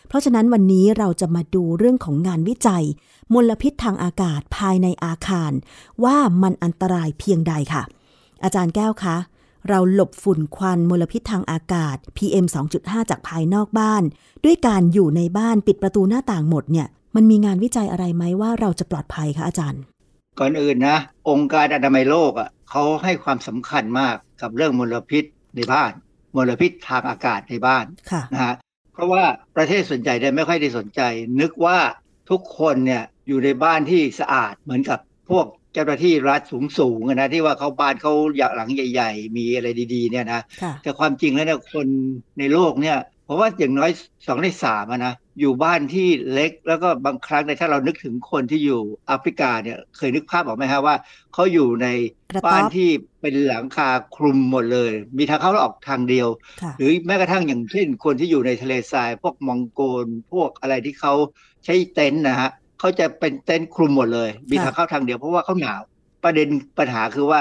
[0.08, 2.86] เพราะฉะนั้นวันนี้เราจะมาดูเรื่องของงานวิจัย
[3.34, 5.52] มลพิษทางอากาศภายในอาคาร
[6.04, 7.84] ว่ามันอันตรายเพียงใดค่ะ
[8.44, 9.18] อาจารย์แก้วคะ
[9.70, 12.46] เราหลบฝุ่นควันมลพิษทางอากาศ PM
[12.78, 14.04] 2.5 จากภายนอกบ้าน
[14.46, 19.82] ด้วยการอยู่ในบ้านปิดประตูหน้าต่างหมดเนี่ย มันมีงานวิจัยอะไรไหมว่าเราจะปลอดภัยคะอาจารย์
[20.40, 20.98] ก่อนอื่นนะ
[21.30, 25.24] องค์การอนามัยโลกอะเขาให้ความสำคัญมากกับเรื่องมลพิษ
[25.56, 25.92] ในบ้าน
[26.38, 27.86] มลพิษทางอากาศในบ้าน
[28.34, 28.56] นะฮะ
[28.94, 29.24] เพราะว่า
[29.56, 31.02] ประเทศส่วนใหญ่เนี่ยไม่ค่อยได้สนใจ
[31.42, 31.78] นึกว่า
[32.30, 36.42] ทุกคนเนี่ยอยู่ในบ้านที่สะอาดเหมือนกับพวกเจ้าหน้าที่รัฐ
[36.80, 38.14] สูงๆนะที่ว่าเขาบ้านเขา
[38.56, 40.42] หลังใหญ่ ๆ มีอะไรดี ๆ เนี่ยนะ
[40.84, 41.88] แต่ความจริงแล้วเนี่ยคน
[42.40, 42.98] ในโลกเนี่ย
[43.28, 43.92] เพราะว่าอย่างน้อย
[44.28, 50.96] สองในสามนะอยู่บ้านที่เล็กแล้วก็บางครั้งในถ้าเรานึกถึงคนที่อยู่แอฟริกาเนี่ยเคยนึกภาพออกไหมฮะว่า
[51.34, 51.88] เขาอยู่ใน
[52.48, 52.90] บ้านที่
[53.22, 56.28] เป็นหลังคาคลุมหมดเลย มีทางเข้าและออกทางเดียว
[56.78, 61.14] หรือแม้กระทั่งอย่างเช่นคนที่อยู่ในทะเลทราย พวกมองโกลพวกอะไรที่เขา
[61.66, 62.50] ใช้เต็นท์นะฮะ
[62.80, 65.82] เขาจะเป็นเต็นท์คลุมหมดเลย มีทางเข้าทางเดียวเพราะว่าเขาหนาว
[66.24, 66.48] ประเด็น
[66.78, 67.40] ปัญหาคือว่า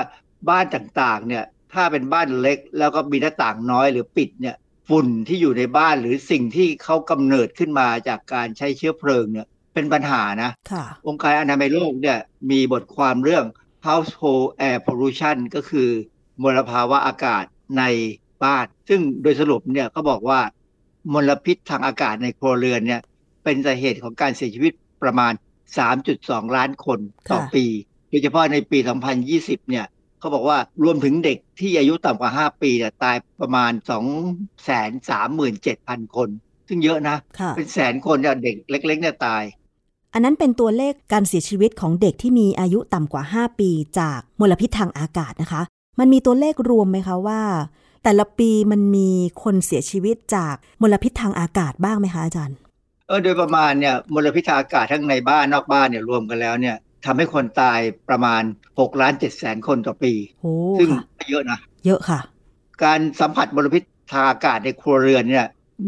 [0.51, 4.57] บ้านต่างๆเนี่ยถ้าเป็นบ้านเล็กแล้วก็มีหน้าต่างน้อยหรือปิดเนี่ย
[4.89, 10.51] ฝุ่นที่อยู่ในบ้านหรือสิ่งที่เขากำเนิดขึ้นมาจากการใช้เชื้อเพลิงเนี่ยเป็นปัญหานะ
[11.07, 12.19] องค์การอนามัยโลกเนี่ย
[12.51, 13.45] มีบทความเรื่อง
[13.87, 15.89] household air pollution ก็คือ
[16.43, 17.45] มลภาวะอากาศ
[17.79, 17.85] ใน
[18.45, 20.41] บ้าน ซึ่งโดยสรุปเนี่ยก็บอกว่า
[21.13, 23.01] มลพิษทางอากาศในครัวเรือนเนี่ย
[23.45, 24.73] เป็นสาเหตุของการเสียชีวิต
[25.03, 25.33] ประมาณ
[25.95, 26.99] 3.2 ล้านคน
[27.33, 27.65] ต่อปี
[28.11, 28.79] โดยเฉพาะในปี
[29.25, 29.87] 2020 เนี่ย
[30.27, 34.71] เขาบอกว่ารวมถึงเด็กที่อายุต่ำกว่า 5 ปีเนี่ยตายประมาณ 2 3 7
[35.09, 36.29] 0 0 0 คน
[36.69, 37.17] ซึ่งเยอะนะ
[37.57, 39.43] เป็นแสนคนเนี่ยเด็กเล็กๆเนี่ยตาย
[40.15, 45.63] อันนั้นเป็นตัวเลขการเสียชีวิตของเด็กที่มีอายุต่ำกว่า 5 ปีจากมลพิษทางอากาศนะคะ
[45.99, 47.41] มันมีตัวเลขรวมไหมคะว่า
[48.05, 49.11] แต่ละปีมันมี
[49.43, 52.57] คนเสียชีวิตจากมลพิษทางอากาศบ้างไหมคะอาจารย์
[53.09, 56.77] เออโดยประมาณเนี่ยมลพิษทางอากาศทั้งในบ้านนอกบ้านเนี่ยรวมกันแล้วเนี่ย
[57.07, 60.13] ทำให้คนตายประมาณ6ล้าน7แสนคนต่อปี
[60.79, 60.89] ซึ่ง
[61.31, 62.21] เยอะนะ เยอะค่ะ
[62.85, 63.83] การสัมผัสมลพิษ
[64.13, 65.47] ทางอากาศในครัวเรือนเนี่ย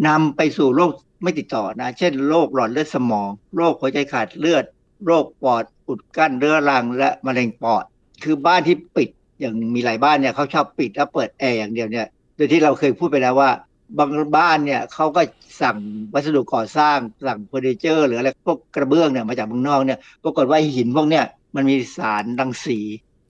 [0.08, 0.90] นำไปสู่โรค
[1.22, 4.64] ไม่ติดต่อนะ เช่นโรคหลอดเลือดสมอง โรคหัวใจขาดเลือด
[5.06, 7.84] โรคปอดอุดกั้นเรื้อรังและมะเร็งปอด
[8.24, 9.08] คือบ้านที่ปิด
[9.40, 12.06] อย่างมีหลายบ้านเนี่ยเขาชอบปิดแล้วเปิดแอร์อย่างเดียวเนี่ย
[12.36, 13.50] โดยที่เราเคยพูดไปแล้วว่า
[13.98, 15.20] บางบ้านเนี่ยเขาก็
[15.62, 15.76] สั่ง
[16.14, 21.24] วัสดุก่อสร้างสั่งเฟอร์นิเจอร์ หรืออะไรพวกกระเบื้องเนี่ยมาจากเมืองนอกเนี่ยปรากฏว่าหินพวกเนี่ย
[21.56, 22.78] มันมีสารรังสี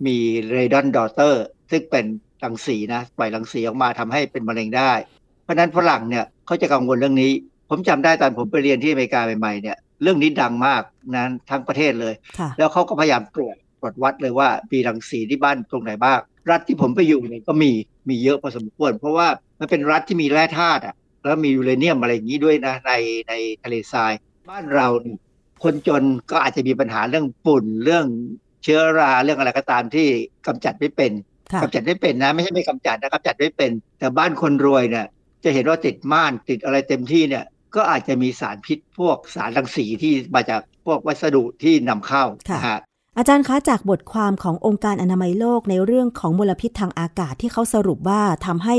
[0.07, 0.17] มี
[0.53, 2.05] เรดอนดอเตอร์ซึ่งเป็น
[2.45, 4.93] รังสีนะปล่อยรังสีออกมาทำให้เป็นมะเร็งได้
[5.45, 7.33] เพราะนั้นฝรั่งเนี่ยเขาจะกังวลเรื่องนี้
[7.69, 10.83] ผมจำได้ตอนผมไปเรียนที่อเมริกาใหม่ๆเนี่ยเรื่องนี้ดังมาก
[11.17, 12.15] นั้นทั้งประเทศเลย
[12.59, 16.19] แล้วเขาก็พยายามตรวจตรวจวัดเลยว่ามีรังสีที่บ้านตรงไหนบ้าง
[16.51, 17.71] รัฐที่ผมไปอยู่เนี่ยก็มี
[18.09, 19.29] มีเยอะพอสมควร เพราะว่า
[19.59, 20.95] มันเป็นรัฐที่มีแร่ธาตุอะ
[21.25, 22.93] แล้วมียูเรเนียมอะไรอย่างนี้ด้วยนะใน
[23.29, 23.33] ใน
[23.63, 24.13] ทะเลทราย
[24.51, 24.87] บ้านเรา
[25.63, 28.07] คนจนก็อาจจะมีปัญหาเรื่องฝุ่นเรื่อง
[28.65, 30.09] เชื้อราเรื่องอะไรก็ตามที่
[30.47, 31.13] กำจัดไม่เป็น
[31.63, 35.07] กำจัดไม่เป็นนะไม่ใช่ไม่กำจัดนะกำจัดไม่เป็น แต่บ้านคนรวยเนี่ย
[35.45, 37.45] จะเห็นว่าติดม่านติดอะไรเต็มที่เนี่ย
[37.77, 42.81] ก็อาจจะมีสารพิษพวกสารรังสีที่มาจากพวกวัสดุที่นำเข้านะฮะ
[43.21, 48.77] อาจารย์คะจากบทความขององค์การอนามัยโลกในเรื่องของมลพิษทางอากาศที่เขาสรุปว่าทำให้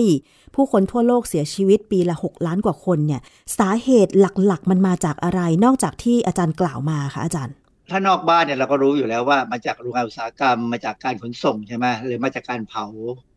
[0.55, 3.21] ผู้คนทั่วโลกเสียชีวิตปีละ 6 ล้านกว่าคนเนี่ย
[3.57, 7.53] สาเหตุหลักๆ มันมาจากอะไรนอกจากที่อาจารย์กล่าวมาคะอาจารย์
[7.91, 12.85] ถ้านอกบ้านเนี่ยเราก็รู้อยู่แล้วว่ามาจากโรงงานอุตสาหกรรมมาจากการขนส่งใช่ไหมหรือมาจากการเผา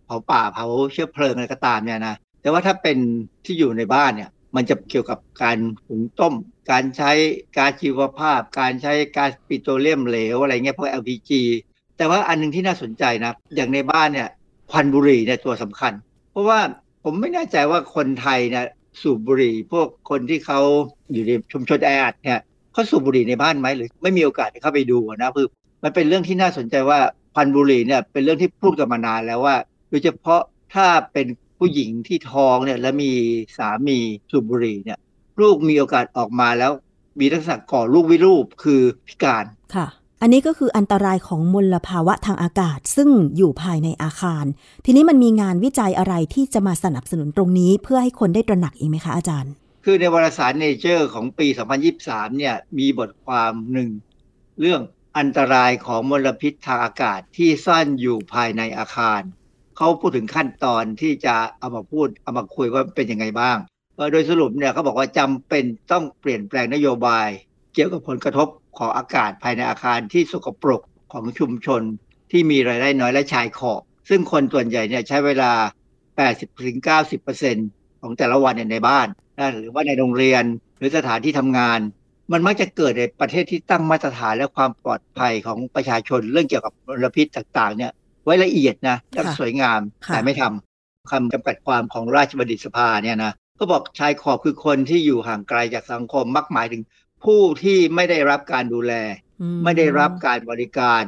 [0.06, 2.98] เผาป่าเผาเชื้อเพลิงอะไรก็ตามเนี่ยนะแต่ว่าถ้าเป็น
[3.44, 6.34] ที่อยู่ในบ้านเนี่ย มันจะเกี่ยวกับการหุงต้ม
[6.70, 7.10] การใช้
[7.56, 11.30] ก๊าซชีวภาพ การใช้ก๊าซปิโตรเลียมเหลวอะไรเงี้ยพวก LPG
[11.96, 14.28] แต่ว่าอันนึงที่น่าสนใจนะอย่างในบ้านเนี่ย
[14.70, 15.92] ควันบุหรี่เนี่ยตัวสำคัญ
[16.30, 16.60] เพราะว่า
[17.04, 18.64] ผมไม่แน่ใจว่าคนไทยเนี่ย
[19.02, 20.60] สูบบุหรี่ พวกคนที่เขา
[21.12, 22.40] อยู่ในชุมชนแออัดเนี่ย
[22.72, 25.46] เขาสูบบุหรี่ในบ้านไหมหรือ ไม่มีโอกาสเข้าไปดูนะคือ
[25.82, 26.98] มันเป็นเรื่องที่น่าสนใจว่า
[27.36, 29.56] พันบุหรี่เนี่ยเป็นเรื่องที่พูดกันมานานแล้วว่า
[29.88, 30.42] โดยเฉพาะ
[30.74, 31.26] ถ้าเป็น
[31.62, 33.12] ผู้หญิงที่ท้องเนี่ยแล้วมี
[33.58, 33.98] สามี
[34.30, 34.98] สูบบุหรี่เนี่ย
[35.40, 36.72] ลูกมีโอกาสออกมาแล้ว
[37.20, 39.44] มีลักษณะก่อลูกวิรูปคือพิการ
[39.74, 39.86] ค่ะ
[40.22, 44.44] อันนี้ก็คืออันตรายของมลภาวะทางอากาศซึ่งอยู่ภายในอาคาร
[44.84, 49.52] ทีนี้มันมีงานวิจัยอะไรที่จะมาสนับสนุนตรงนี้เพื่อให้คนได้ตระหนักอีกไหมคะอาจารย์
[49.84, 51.46] คือในวารสารเนเจอร์ของปี
[51.92, 53.90] 2023 เนี่ยมีบทความหนึ่ง
[54.60, 54.80] เรื่อง
[55.18, 59.22] อันตรายของมลพิษทางอากาศที่ซ่อนอยู่ภายในอาคาร
[59.76, 63.56] เขาพูดถึงขั้นตอนที่จะเอามาพูดเอามาคุยว่าเป็นยังไงบ้าง
[64.12, 67.28] โดยสรุปเนี่ยเขาบอกว่าจำเป็นต้องเปลี่ยนแปลงนโยบาย
[67.74, 68.48] เกี่ยวกับผลกระทบ
[68.78, 70.80] ของอากาศภายในอาคารที่สกปรก
[71.12, 71.82] ของชุมชน
[72.30, 75.52] ที่มีรายได้น้อยและชายขอบซึ่งคนส่วนใหญ่เนี่ยใช้เวลา
[77.12, 79.06] 80-90%ของแต่ละวันในบ้าน
[79.58, 80.44] หรือว่าในโรงเรียน
[80.78, 81.80] หรือสถานที่ทำงาน
[82.32, 87.92] มันมักจะเกิดในประเทศที่ตั้งมาตรฐานและความปลอดภัยของประชาชนเรื่องเกี่ยวกับมลพิษต่างๆเนี่ย
[88.24, 96.82] ไว้ละเอียดนะและสวยงามแต่ไม่ทำคำจำกัดความของราชบัณฑิตสภาเนี่ยนะก็บอกชายขอบคือคนที่อยู่ห่างไกลจากสังคมมักหมายถึง
[97.24, 98.92] ผู้ที่ไม่ได้รับการดูแล
[99.64, 101.02] ไม่ได้รับการบริการ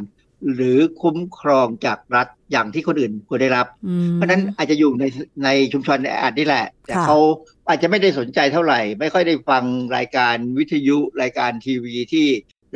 [0.54, 3.66] หรือคุ้มครองจากรัฐอย่างที่คนอื่นควรได้รับ
[4.14, 5.04] เพราะนั้นอาจจะอยู่ใน
[5.44, 7.18] ในชุมชนแออัดนี่แหละ แต่เขา
[7.68, 9.64] อาจจะไม่ได้สนใจเท่าไหร่ ไม่ค่อยได้ฟัง
[9.96, 12.26] รายการวิทยุรายการทีวีที่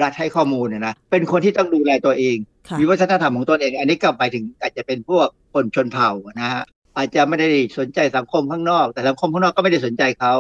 [0.02, 2.36] รัฐให้ข้อมูลนะเป็นคนที่ต้องดูแลตัวเอง
[2.80, 6.10] มีวัฒนธรรมของตนเอง อันนี้ก็ไปถึงอาจจะเป็นพวกคนชนเผ่า
[6.40, 6.62] นะฮะ
[6.96, 7.48] อาจจะไม่ได้
[7.78, 10.32] สนใจสังคมข้างนอก แต่สังคมข้างนอกก็ไม่ได้สนใจเขา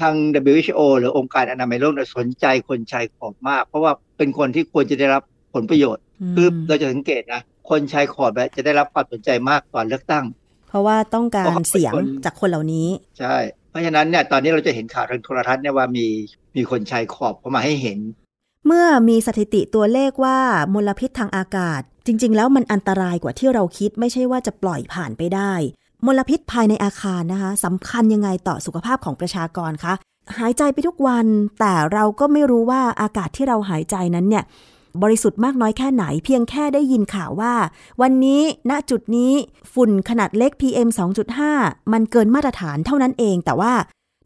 [0.00, 0.14] ทาง
[0.54, 5.22] WHO หรือองค์การอนามัยโลกสนใจคนชายขอบมาก เพราะว่าเป็นคนที่ควรจะได้รับ
[5.54, 6.02] ผลประโยชน์
[6.34, 10.24] คือเราจะสังเกตนะคนชายขอบจะได้รับความสนใจมากก่อนเลือกตั้ง
[10.68, 11.92] เพราะว่าต้องการเสียง
[12.24, 13.36] จากคนเหล่านี้ ใช่
[13.70, 16.06] เพราะฉะนั้นเนี่ยตอนนี้เราจะเห็นข่าวทางโทรทัศน์เนี่ยว่ามี
[16.56, 17.98] มีคนชายขอบเข้ามาให้เห็น
[18.66, 20.38] เมื่อมีสถิติตัวเลขว่า
[20.74, 25.52] มลพิษทางอากาศ จริง ๆ แล้วมันอันตรายกว่าที่เราคิด ไม่ใช่ว่าจะปล่อยผ่านไปได้
[26.06, 29.94] มลพิษภายในอาคารนะคะสำคัญยังไงต่อสุขภาพของประชากรคะ
[30.38, 31.26] หายใจไปทุกวัน
[31.60, 34.44] แต่เราก็ไม่รู้ว่าอากาศที่เราหายใจนั้นเนี่ย
[35.02, 37.54] บริสุทธิ์มากน้อยแค่ไหน เพียงแค่ได้ยินข่าวว่า
[38.02, 38.40] วันนี้
[38.70, 39.32] ณจุดนี้
[39.74, 40.88] ฝุ่นขนาดเล็ก PM
[41.40, 43.72] 2.5 มันเกินมาตรฐานเท่านั้นเอง แต่ว่า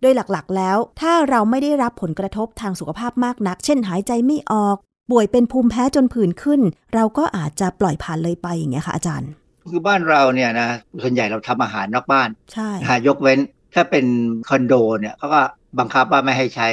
[0.01, 4.77] โดยหลักๆ แล้ว ถ้าเราไม่ได้รับผลกระทบทางสุขภาพมากนัก เช่นหายใจไม่ออก
[5.11, 6.61] ป่วยเป็นภูมิแพ้จนผื่นขึ้น
[6.95, 9.31] เราก็อาจจะปล่อยผ่านเลยไปอย่างเงี้ยค่ะอาจารย์
[9.71, 10.69] คือบ้านเราเนี่ยนะ
[11.03, 12.71] ส่วนใหญ่เราทำอาหารนอกบ้านใช่
[13.07, 13.39] ยกเว้น
[13.75, 14.07] ถ้าเป็น
[14.49, 15.41] คอนโดเนี่ยเขาก็
[15.79, 16.69] บังคับว่าไม่ให้ใช้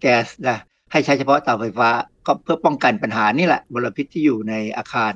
[0.00, 0.58] แก๊สนะ
[0.92, 1.88] ให้ใช้เฉพาะเตาไฟฟ้า
[2.26, 5.12] ก็เพื่อป้องกันปัญหานี่แหละมลพิษที่อยู่ในอาคาร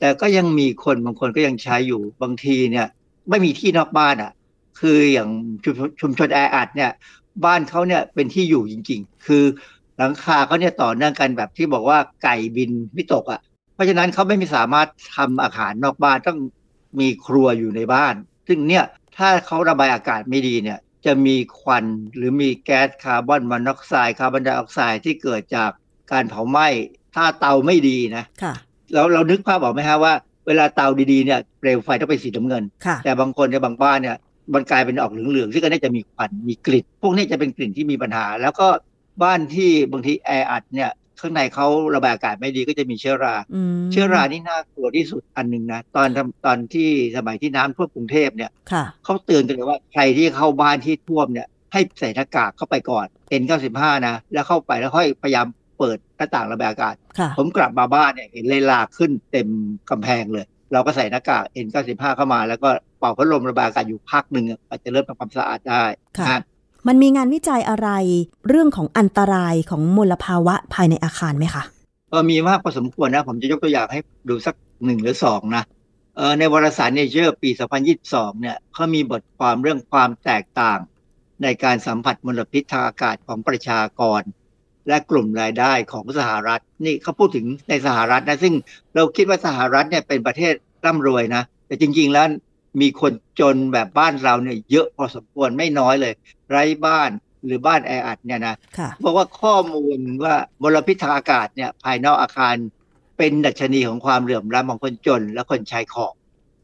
[0.00, 2.86] แต่ก็ยังมีคนบางคนก็ยังใช้อยู่บางทีเนี่ย
[3.30, 4.32] ไม่มีที่นอกบ้านอะ
[4.80, 5.30] คืออย่าง
[6.00, 6.90] ชุมชนแออัดเนี่ย
[7.44, 9.44] บ้านเขาเนี่ยเป็นที่อยู่จริง ๆ คือ
[9.98, 13.40] หลังคาเขาเนี่ยต่อเนื่องกันแบบที่บอกว่าไก่บินไม่ตกอะ
[13.74, 16.38] เพราะฉะนั้นเขาไม่มีสามารถทำอาหารนอกบ้านต้อง
[17.00, 18.14] มีครัวอยู่ในบ้าน
[18.48, 18.84] ซึ่งเนี่ย
[19.16, 21.84] ถ้าเขาระบายอากาศไม่ดีเนี่ยจะมีควัน
[22.16, 25.70] หรือมีแก๊สคาร์บอนมอนอกไซด์คาร์บอนไดออกไซด์ที่เกิดจาก
[26.12, 26.68] การเผาไหม้
[27.14, 28.54] ถ้าเตาไม่ดีนะค่ะ
[28.92, 30.12] เราเรานึกภาพออกไหมฮะว่า
[30.46, 32.64] เวลาเตาดีๆเนี่ยเปลวไฟต้องเป็นสีน้ำเงิน
[33.04, 34.16] แต่บางคนในบางบ้านเนี่ย
[34.54, 38.68] มันกลายเป็นออกเหลืองๆซึ่งก็น่าจะมีควันมีกลิ่นพวกนี้จะเป็นกลิ่นที่มีปัญหา แล้วก็
[39.22, 40.90] บ้านที่บางทีแออัดเนี่ย
[41.20, 43.34] ข้างในเขาระบายอากาศไม่ดีก็จะมีเชื้อรา
[43.92, 46.08] เชื้อรานี่น่ากลัวที่สุดอันหนึ่งนะตอน
[46.46, 48.50] ตอนที่สมัยที่น้ำท่วมกรุงเทพเนี่ย
[49.04, 53.06] เขาเตือนกันเลยว่าใครที่เข้าบ้านที่ท่วมเนี่ยให้ใส่หน้ากากเข้าไปก่อน
[53.40, 55.46] N95 นะ แล้วเข้าไปแล้วค่อยพยายาม
[55.78, 56.94] เปิดหน้าต่างระบายอากาศ
[57.38, 59.48] ผมกลับมาบ้านเนี่ยเห็นเลยลาขึ้นเต็ม
[59.90, 65.84] กำแพงเลย เราก็ใส่หน้ากาก N95 เข้ามา แล้วก็เป่าพัดลมระบายอากาศอยู่พักหนึ่งอาจจะเริ่มทำความสะอาดได้
[66.18, 66.38] ค่ะ
[66.88, 67.88] มันมีงานวิจัยอะไร
[68.48, 71.62] เรื่องของอันตรายของมลภาวะภายในอาคารไหมคะ
[72.10, 74.54] เออมีมากพอสมควรนะ ผมจะยกตัวอย่างให้ดูสัก
[74.84, 75.64] หนึ่งหรือสองนะ
[76.16, 77.50] เออในวารสารเนเจอร์ปี
[77.94, 80.78] 2022 เนี่ยเขามีบทความเรื่องความแตกต่าง
[81.42, 84.22] ในการสัมผัสมลพิษทางอากาศของประชากร
[84.88, 88.54] และกลุ่มรายได้ของสหรัฐ นี่เขาพูดถึงในสหรัฐนะซึ่ง
[88.94, 92.26] เราคิดว่าสหรัฐเนี่ยเป็นประเทศร่ำรวยนะ แต่จริง ๆ แล้ว
[92.80, 96.12] มีคนจนแบบบ้านเราเนี่ยเยอะพอสมควรไม่น้อยเลย
[96.50, 97.10] ไร้บ้าน
[97.44, 98.54] หรือบ้านแออัดเนี่ยนะ
[99.04, 102.54] บอกว่าข้อมูลว่ามลพิษทางอากาศเนี่ยภายนอกอาคาร
[103.18, 106.12] เป็นดัชนีของความเหลื่อมล้ำของคนจนและคนใช้ของ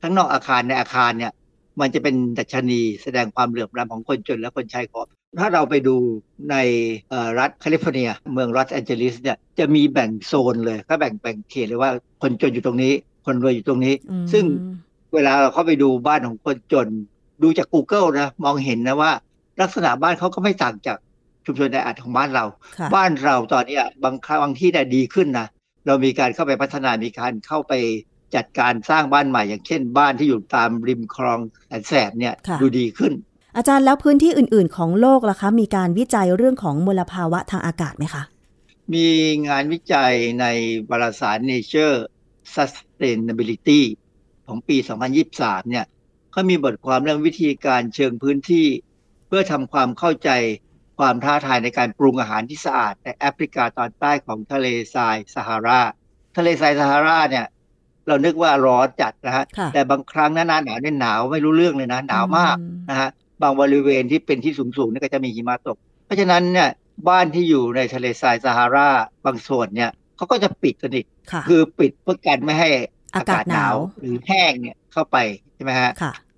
[0.03, 1.33] ทั้งนอกอาคารในอาคารเนี่ย
[1.81, 5.07] มันจะเป็นดัชนีแสดงความเหลื่อมล้ำของคนจนและคนใช้ของ
[5.41, 5.97] ถ้าเราไปดู
[6.51, 6.57] ใน
[7.39, 11.91] รัฐแคลิฟอร์เนีย เมืองลอสแอนเจลิสเนี่ยจะมีแบ่งโซนเลยก็แบ่งแบ่งเขตเลยว่า
[12.23, 12.93] คนจนอยู่ตรงนี้
[13.27, 13.95] คนรวยอยู่ตรงนี้
[14.33, 14.45] ซึ่ง
[15.15, 16.89] เวลาเราเข้าไปดูบ้านของคนจน
[17.43, 19.13] ดูจาก Google นะมองเห็นนะว่า
[19.61, 20.99] ลักษณะบ้านเขาก็ไม่ต่างจาก
[21.45, 22.45] ชุมชนแออัดของบ้านเรา
[22.95, 25.47] บ้านเราตอนนี้บางครั้งบางที่ได้ดีขึ้นนะ
[25.87, 27.73] เรามีการเข้าไปพัฒนามีการเข้าไป
[28.35, 33.13] จัดการสร้างบ้านใหม่ อย่างเช่น บ้านที่อยู่ตามริมคลองแสนแสบเนี่ยดูดีขึ้น
[33.57, 38.23] อาจารย์แล้วพื้นที่อื่น ๆ ของโลกล่ะคะ มีการวิจัยเรื่องของมลภาวะทางอากาศไหมคะ
[38.95, 39.07] มี
[39.49, 40.47] งานวิจัยใน
[40.91, 41.97] วารสาร Nature
[42.55, 43.83] Sustainability
[44.47, 44.77] ของปี
[45.25, 45.87] 2023 เนี่ย
[46.33, 48.67] เขามีบทความเรื่องวิธีการเชิงพื้นที่
[49.27, 50.31] เพื่อทำความเข้าใจ
[50.99, 55.81] ความท้าทายในการปรุงอาหารที่สะอาดในแอฟริกาตอนใต้ของทะเลทรายซาฮารา
[56.37, 57.47] ทะเลทรายซาฮาราเนี่ย
[58.07, 59.45] เรานึกว่าร้อนจัดนะฮะ
[59.75, 62.57] แต่บางครั้งหน้าหนาวเนี่ยหนาวไม่รู้เรื่องเลยนะ หนาวมาก
[62.91, 63.11] นะฮะ
[63.45, 65.77] บางบริเวณที่เป็นที่สูงๆนี่ก็จะมีหิมะตก
[66.07, 66.71] เพราะฉะนั้นเนี่ย
[67.09, 68.91] บ้านที่อยู่ในทะเลทรายซาฮารา
[69.27, 71.05] บางส่วนเนี่ยเขาก็จะปิดสนิท
[71.49, 72.71] คือปิดเพื่อกันไม่ให้
[73.15, 75.17] อากาศหนาวหรือแห้งเนี่ยเข้าไป
[75.55, 75.91] ใช่ไหมฮะ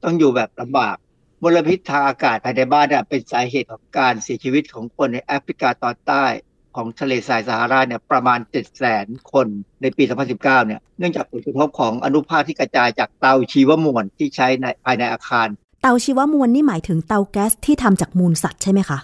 [0.05, 0.97] ต้องอยู่แบบลำบาก
[1.43, 6.25] มลพิษทางอากาศภายในบ้านเป็นสาเหตุของการเสียชีวิตของคนในแอฟริกาตอนใต้
[6.77, 9.47] ของทะเลทรายซาฮาราเนี่ยประมาณ 7 0 0 0 0 0คน
[9.83, 18.99] ในปี 2019 เนี่ย เนื่องจากผลกระทบของอนุภาคที่กระจายจากเตาชีวมวลที่ใช้ในภายในอาคารเตาชีวมวลนี่หมายถึงเตาแก๊สที่ทำจากมูลสัตว์ใช่ไหมคะ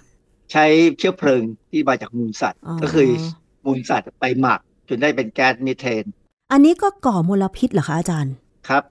[0.52, 0.64] ใช้
[0.98, 3.08] เชื้อเพลิงที่มาจากมูลสัตว์ ก็คือ
[3.64, 6.04] มูลสัตว์ไปหมักจนได้เป็นแก๊สมีเทน
[6.52, 8.34] อันนี้ก็ก่อมลพิษเหรอคะอาจารย์
[8.68, 8.82] ครับ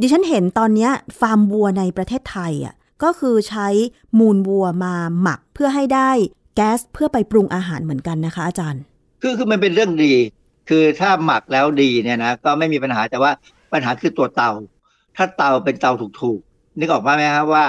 [0.00, 0.88] ดิฉันเห็นตอนนี้
[1.20, 3.68] ฟาร์มวัวในประเทศไทยอะก็คือใช้
[4.18, 6.10] มูลวัวมาหมักเพื่อให้ได้
[6.56, 8.82] แก๊สเพื่อไปปรุงอาหารเหมือนกันนะคะ อาจารย์
[9.22, 10.12] คือคือมันเป็นเรื่องดี
[10.68, 13.30] คือถ้าหมักแล้วดีเนี่ยนะก็ไม่มีปัญหาแต่ว่า
[13.72, 14.50] ปัญหาคือตัวเตา
[15.16, 17.64] ถ้าเตาเป็นเตาถูกๆ นึกออกมาไหมครับว่า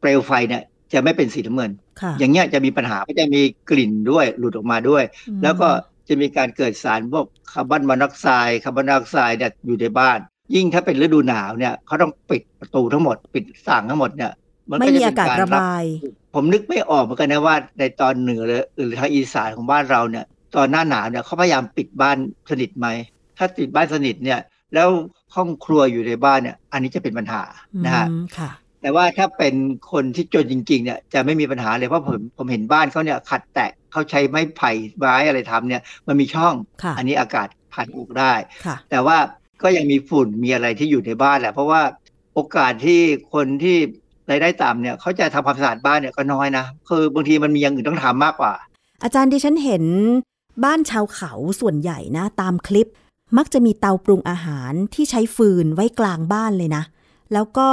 [0.00, 1.70] เปลวไฟเนี่ยจะไม่เป็นสีน้ำเงิน
[2.18, 3.40] อย่างเงี้ยจะมีปัญหาก็จะมี
[3.70, 5.02] กลิ่นด้วยหลุดออกมาด้วย
[5.42, 5.68] แล้วก็
[6.08, 10.18] จะมีการเกิดสารพวกคาร์บอนมอนอกไซด์คาร์บอนไดออกไซด์เนี่ยอยู่ในบ้าน
[10.54, 14.32] ยิ่งถ้าเป็นฤดูหนาวเนี่ยเขาต้องปิดประตูทั้งหมดปิดสั่งทั้งหมดเนี่ย
[14.80, 15.84] ไม่มีอากาศระบาย
[16.34, 18.42] ผมนึกไม่ออกเหมือนกันนะว่าในตอนเหนือ
[18.76, 20.24] หรือทางอีสานของบ้านเราเนี่ย
[20.56, 22.16] ตอนหน้าหนาวเนี่ยเขาพยายามปิดบ้าน
[22.50, 22.86] สนิทไหม
[23.38, 24.38] ถ้าปิดบ้านสนิทเนี่ย
[24.74, 24.88] แล้ว
[25.36, 27.42] ห้องครัวอยู่ในบ้านเนี่ย อันนี้จะเป็นปัญหา
[27.86, 28.06] นะฮะ
[28.82, 29.54] แต่ว่าถ้าเป็น
[29.92, 36.54] คนที่จนจริง ๆ เนี่ยจะไม่มีปัญหาเลยเพราะผมผมเห็นบ้านเขาเนี่ยขัดแตะเขาใช้ไม้ไผ่ไม้อะไรทำเนี่ย มันมีช่อง
[36.98, 38.32] อันนี้อากาศผ่านออกได้
[38.90, 39.16] แต่ว่า
[39.62, 41.80] ก็ยังมีฝุ่นมีอะไรที่อยู่ในบ้านแหละ เพราะว่า
[42.34, 43.00] โอกาสที่
[43.34, 43.76] คนที่
[44.30, 48.52] รายได้ต่ำเนี่ยเขาจะทำความสะอาดบ้านเนี่ยก็น้อยนะคือบางทีมันมีอย่างอื่นต้องทำมากกว่า
[49.02, 49.84] อาจารย์ดิฉันเห็น
[50.64, 52.86] บ้านชาวเขาส่วนใหญ่นะ ตามคลิป
[53.36, 56.84] มักจะมีเตาปรุงอาหารที่ใช้ฟืนไว้กลางบ้านเลยนะ
[57.32, 57.68] แล้วก็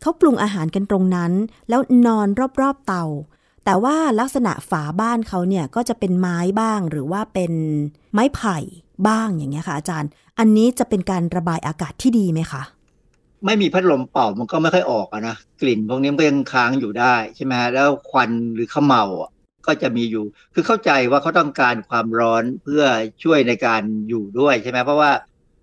[0.00, 1.32] เขาปรุงอาหารกันตรงนั้น
[1.68, 2.28] แล้วนอน
[2.60, 3.04] รอบๆเตา
[3.64, 7.52] แต่ว่าลักษณะฝาบ้านเขาเนี่ยก็จะเป็นไม้บ้างหรือว่าเป็น
[8.12, 8.58] ไม้ไผ่
[9.08, 12.62] บ้างอย่างเงี้ยค่ะอาจารย์ อันนี้จะเป็นการระบายอากาศที่ดีไหมคะ
[13.44, 19.04] ไม่มีพัดลมเป่ามันก็ไม่ค่อยออกอะนะกลิ่นพวกนี้มันก็ยังค้างอยู่ได้ใช่ไหมฮะแล้วควันหรือขมเมา
[19.68, 22.82] ก็จะมีอยู่ คือเข้าใจว่าเขาต้องการความร้อนเพื่อ
[23.24, 25.10] ช่วยในการอยู่ด้วยใช่ไหมเพราะว่า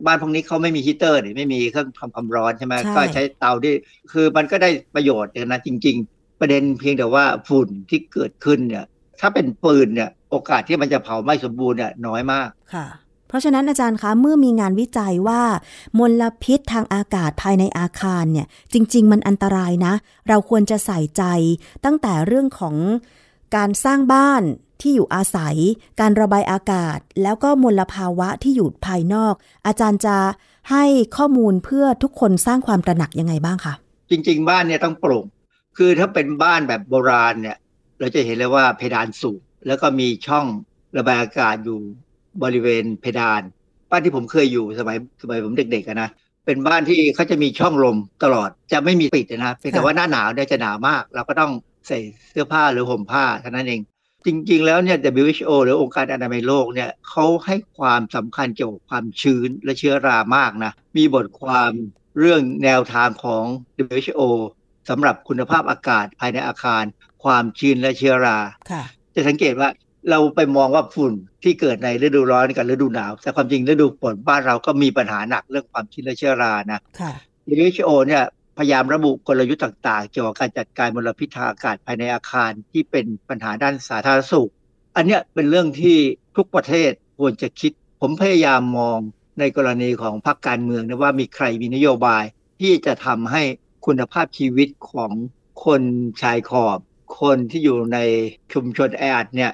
[0.06, 3.74] บ้านพวกนี้เขาไม่มีฮีเตอร์เนี่ยไม่มีเครื่องทำความร้อนใช่ไหมก็ใช้เตาที่
[4.12, 8.86] คือมันก็ได้ประโยชน์นะจริง ๆ ประเด็นเพียงแต่ว่าฝุ่นที่เกิดขึ้นเนี่ย
[9.20, 12.88] ถ้าเป็นปืนเนี่ยโอกาสที่มันจะเผาไม่สมบูรณ์เนี่ยน้อยมากค่ะ
[13.28, 15.42] เพราะฉะนั้นอาจารย์คะเมื่อมีงานวิจัยว่า
[16.00, 19.94] มลพิษทางอากาศภายในอาคารเนี่ยจริง ๆ มันอันตรายนะ
[20.30, 21.24] เราควรจะใส่ใจ
[21.86, 22.76] ตั้งแต่เรื่องของ
[23.56, 24.44] การสร้างบ้าน
[24.82, 25.56] ที่อยู่อาศัย
[26.00, 29.34] การระบายอากาศ แล้วก็มลภาวะที่อยู่ภายนอก
[29.68, 30.18] อาจารย์จะ
[30.72, 30.86] ให้
[31.18, 33.74] ข้อมูลเพื่อทุกคนสร้างความตระหนักยังไงบ้างคะ
[34.10, 35.26] จริง ๆ บ้านเนี่ยต้องโปร่ง
[35.78, 37.58] คือถ้าเป็นบ้านแบบโบราณเนี่ย
[38.00, 40.46] เราจะเห็นเลยว่าเพดานสูง แล้วก็มีช่อง
[40.98, 41.80] ระบายอากาศอยู่
[42.44, 43.42] บริเวณเพดาน
[43.92, 46.10] บ้านที่ผมเคยอยู่สมัยสมัยผมเด็กๆนะ
[46.46, 51.52] เป็นบ้านที่เขาจะมีช่องลมตลอดจะไม่มีปิดนะเพียงแต่ว่าหน้าหนาวเนี่ยจะหนาวมาก เราก็ต้อง
[51.88, 53.82] ใส่เสื้อผ้าหรือห่มผ้าเท่านั้นเอง
[54.26, 61.72] จริง ๆ แล้วเนี่ย WHO หรือองค์การอนามัยโลกเนี่ยเขาให้ความสำคัญเกี่ยวกับความชื้นและเชื้อรามากนะ มีบทความ
[62.20, 63.46] เรื่องแนวทางของ
[63.84, 64.22] WHO
[64.90, 66.84] สำหรับคุณภาพอากาศภายในอาคาร
[67.24, 68.38] ความชื้นและเชื้อรา
[69.16, 69.70] จะสังเกตว่า
[70.10, 71.14] เราไปมองว่าฝุ่น
[71.44, 76.82] ที่เกิดในฤดูร้อนกับฤดูหนาว แต่ความจริงฤดูฝนบ้านเราก็มีปัญหาหนักเรื่องความชื้นและเชื้อรานะ
[77.50, 78.24] WHO เนี่ย
[78.58, 84.50] พยายามระบุกลยุทธ์ต่างๆ เกี่ยวกับการจัดการมลพิษทางอากาศภายในอาคารที่เป็นปัญหาด้านสาธารณสุข
[84.96, 85.98] อันนี้เป็นเรื่องที่
[86.38, 89.00] ทุกประเทศควรจะคิด ผมพยายามมอง
[89.40, 92.24] ในกรณีของพรรคการเมืองนะว่ามีใครมีนโยบาย
[92.62, 93.44] ที่จะทำให้
[93.86, 95.12] คุณภาพชีวิตของ
[95.66, 95.82] คน
[96.22, 96.80] ชายขอบ
[97.22, 98.00] คนที่อยู่ใน
[98.54, 99.52] ชุมชนแออัดเนี่ย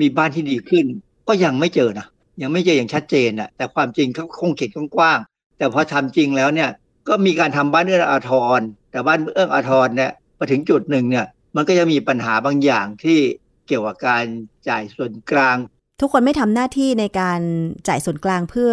[0.00, 0.86] มีบ้านที่ดีขึ้น
[1.28, 2.06] ก็ยังไม่เจอนะ
[2.42, 6.70] ยังไม่เจออย่างชัดเจนอะแต่ความจริงเขาคงเขียนกว้างๆแต่พอทำจริงแล้วเนี่ย
[7.08, 11.26] ก็มีการทำบ้านเอื้ออาทร แต่บ้านเอื้ออาทรเนี่ยมาถึงจุดหนึ่งเนี่ย
[11.56, 13.18] มันก็จะมีปัญหาบางอย่างที่
[13.66, 14.24] เกี่ยวกับการ
[14.68, 15.56] จ่ายส่วนกลาง
[16.00, 17.40] ทุกคนไม่ทำหน้าที่ในการ
[17.88, 18.72] จ่ายส่วนกลางเพื่อ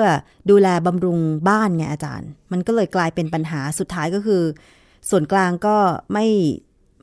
[0.49, 1.19] ดูแลบำรุง
[1.49, 4.43] บ้านไงอาจารย์ มันก็เลยกลายเป็นปัญหาสุดท้ายก็คือ
[5.09, 5.77] ส่วนกลางก็
[6.13, 6.27] ไม่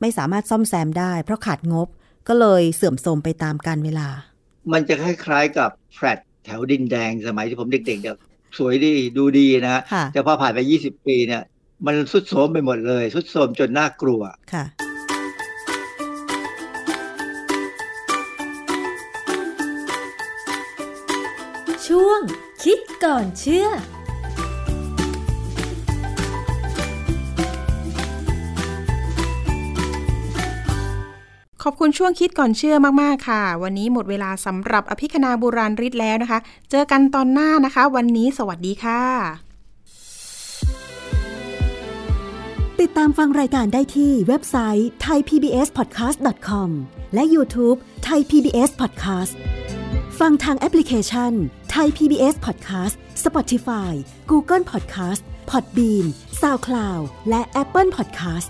[0.01, 1.87] ไม่สามารถซ่อมแซมได้ เพราะขาดงบ
[2.27, 4.07] ก็เลยเสื่อมโทรมไปตามกาลเวลา
[4.71, 8.17] มันจะคล้ายๆกับแฟลตแถวดินแดงสมัยที่ผมเด็กๆเด็ก
[8.57, 9.81] สวยดีดูดีนะ
[10.13, 11.43] แต่พอผ่านไป 20 ปีเนี่ย
[11.85, 14.21] มันสุดโทรมไปหมดเลย สุดโทรมจนน่ากลัว
[14.53, 14.65] ค่ะ
[21.87, 22.21] ช่วง
[22.63, 23.67] คิดก่อนเชื่อ
[31.69, 36.39] อบคุณช่วงคิดก่อนเชื่อมาก ๆ ค่ะ วันนี้หมดเวลาสำหรับอภิคณาบุราริศแล้วนะคะ
[36.71, 39.01] เจอกันตอนหน้านะคะ วันนี้สวัสดีค่ะ
[42.81, 46.69] ติดตามฟังรายการได้ที่เว็บไซต์ thaipbspodcast.com
[47.13, 49.33] และ YouTube Thai PBS Podcast
[50.19, 51.31] ฟังทางแอปพลิเคชัน
[51.75, 52.95] Thai PBS Podcast
[53.25, 53.91] Spotify
[54.31, 56.05] Google Podcast Podbean
[56.41, 58.49] SoundCloud และ Apple Podcast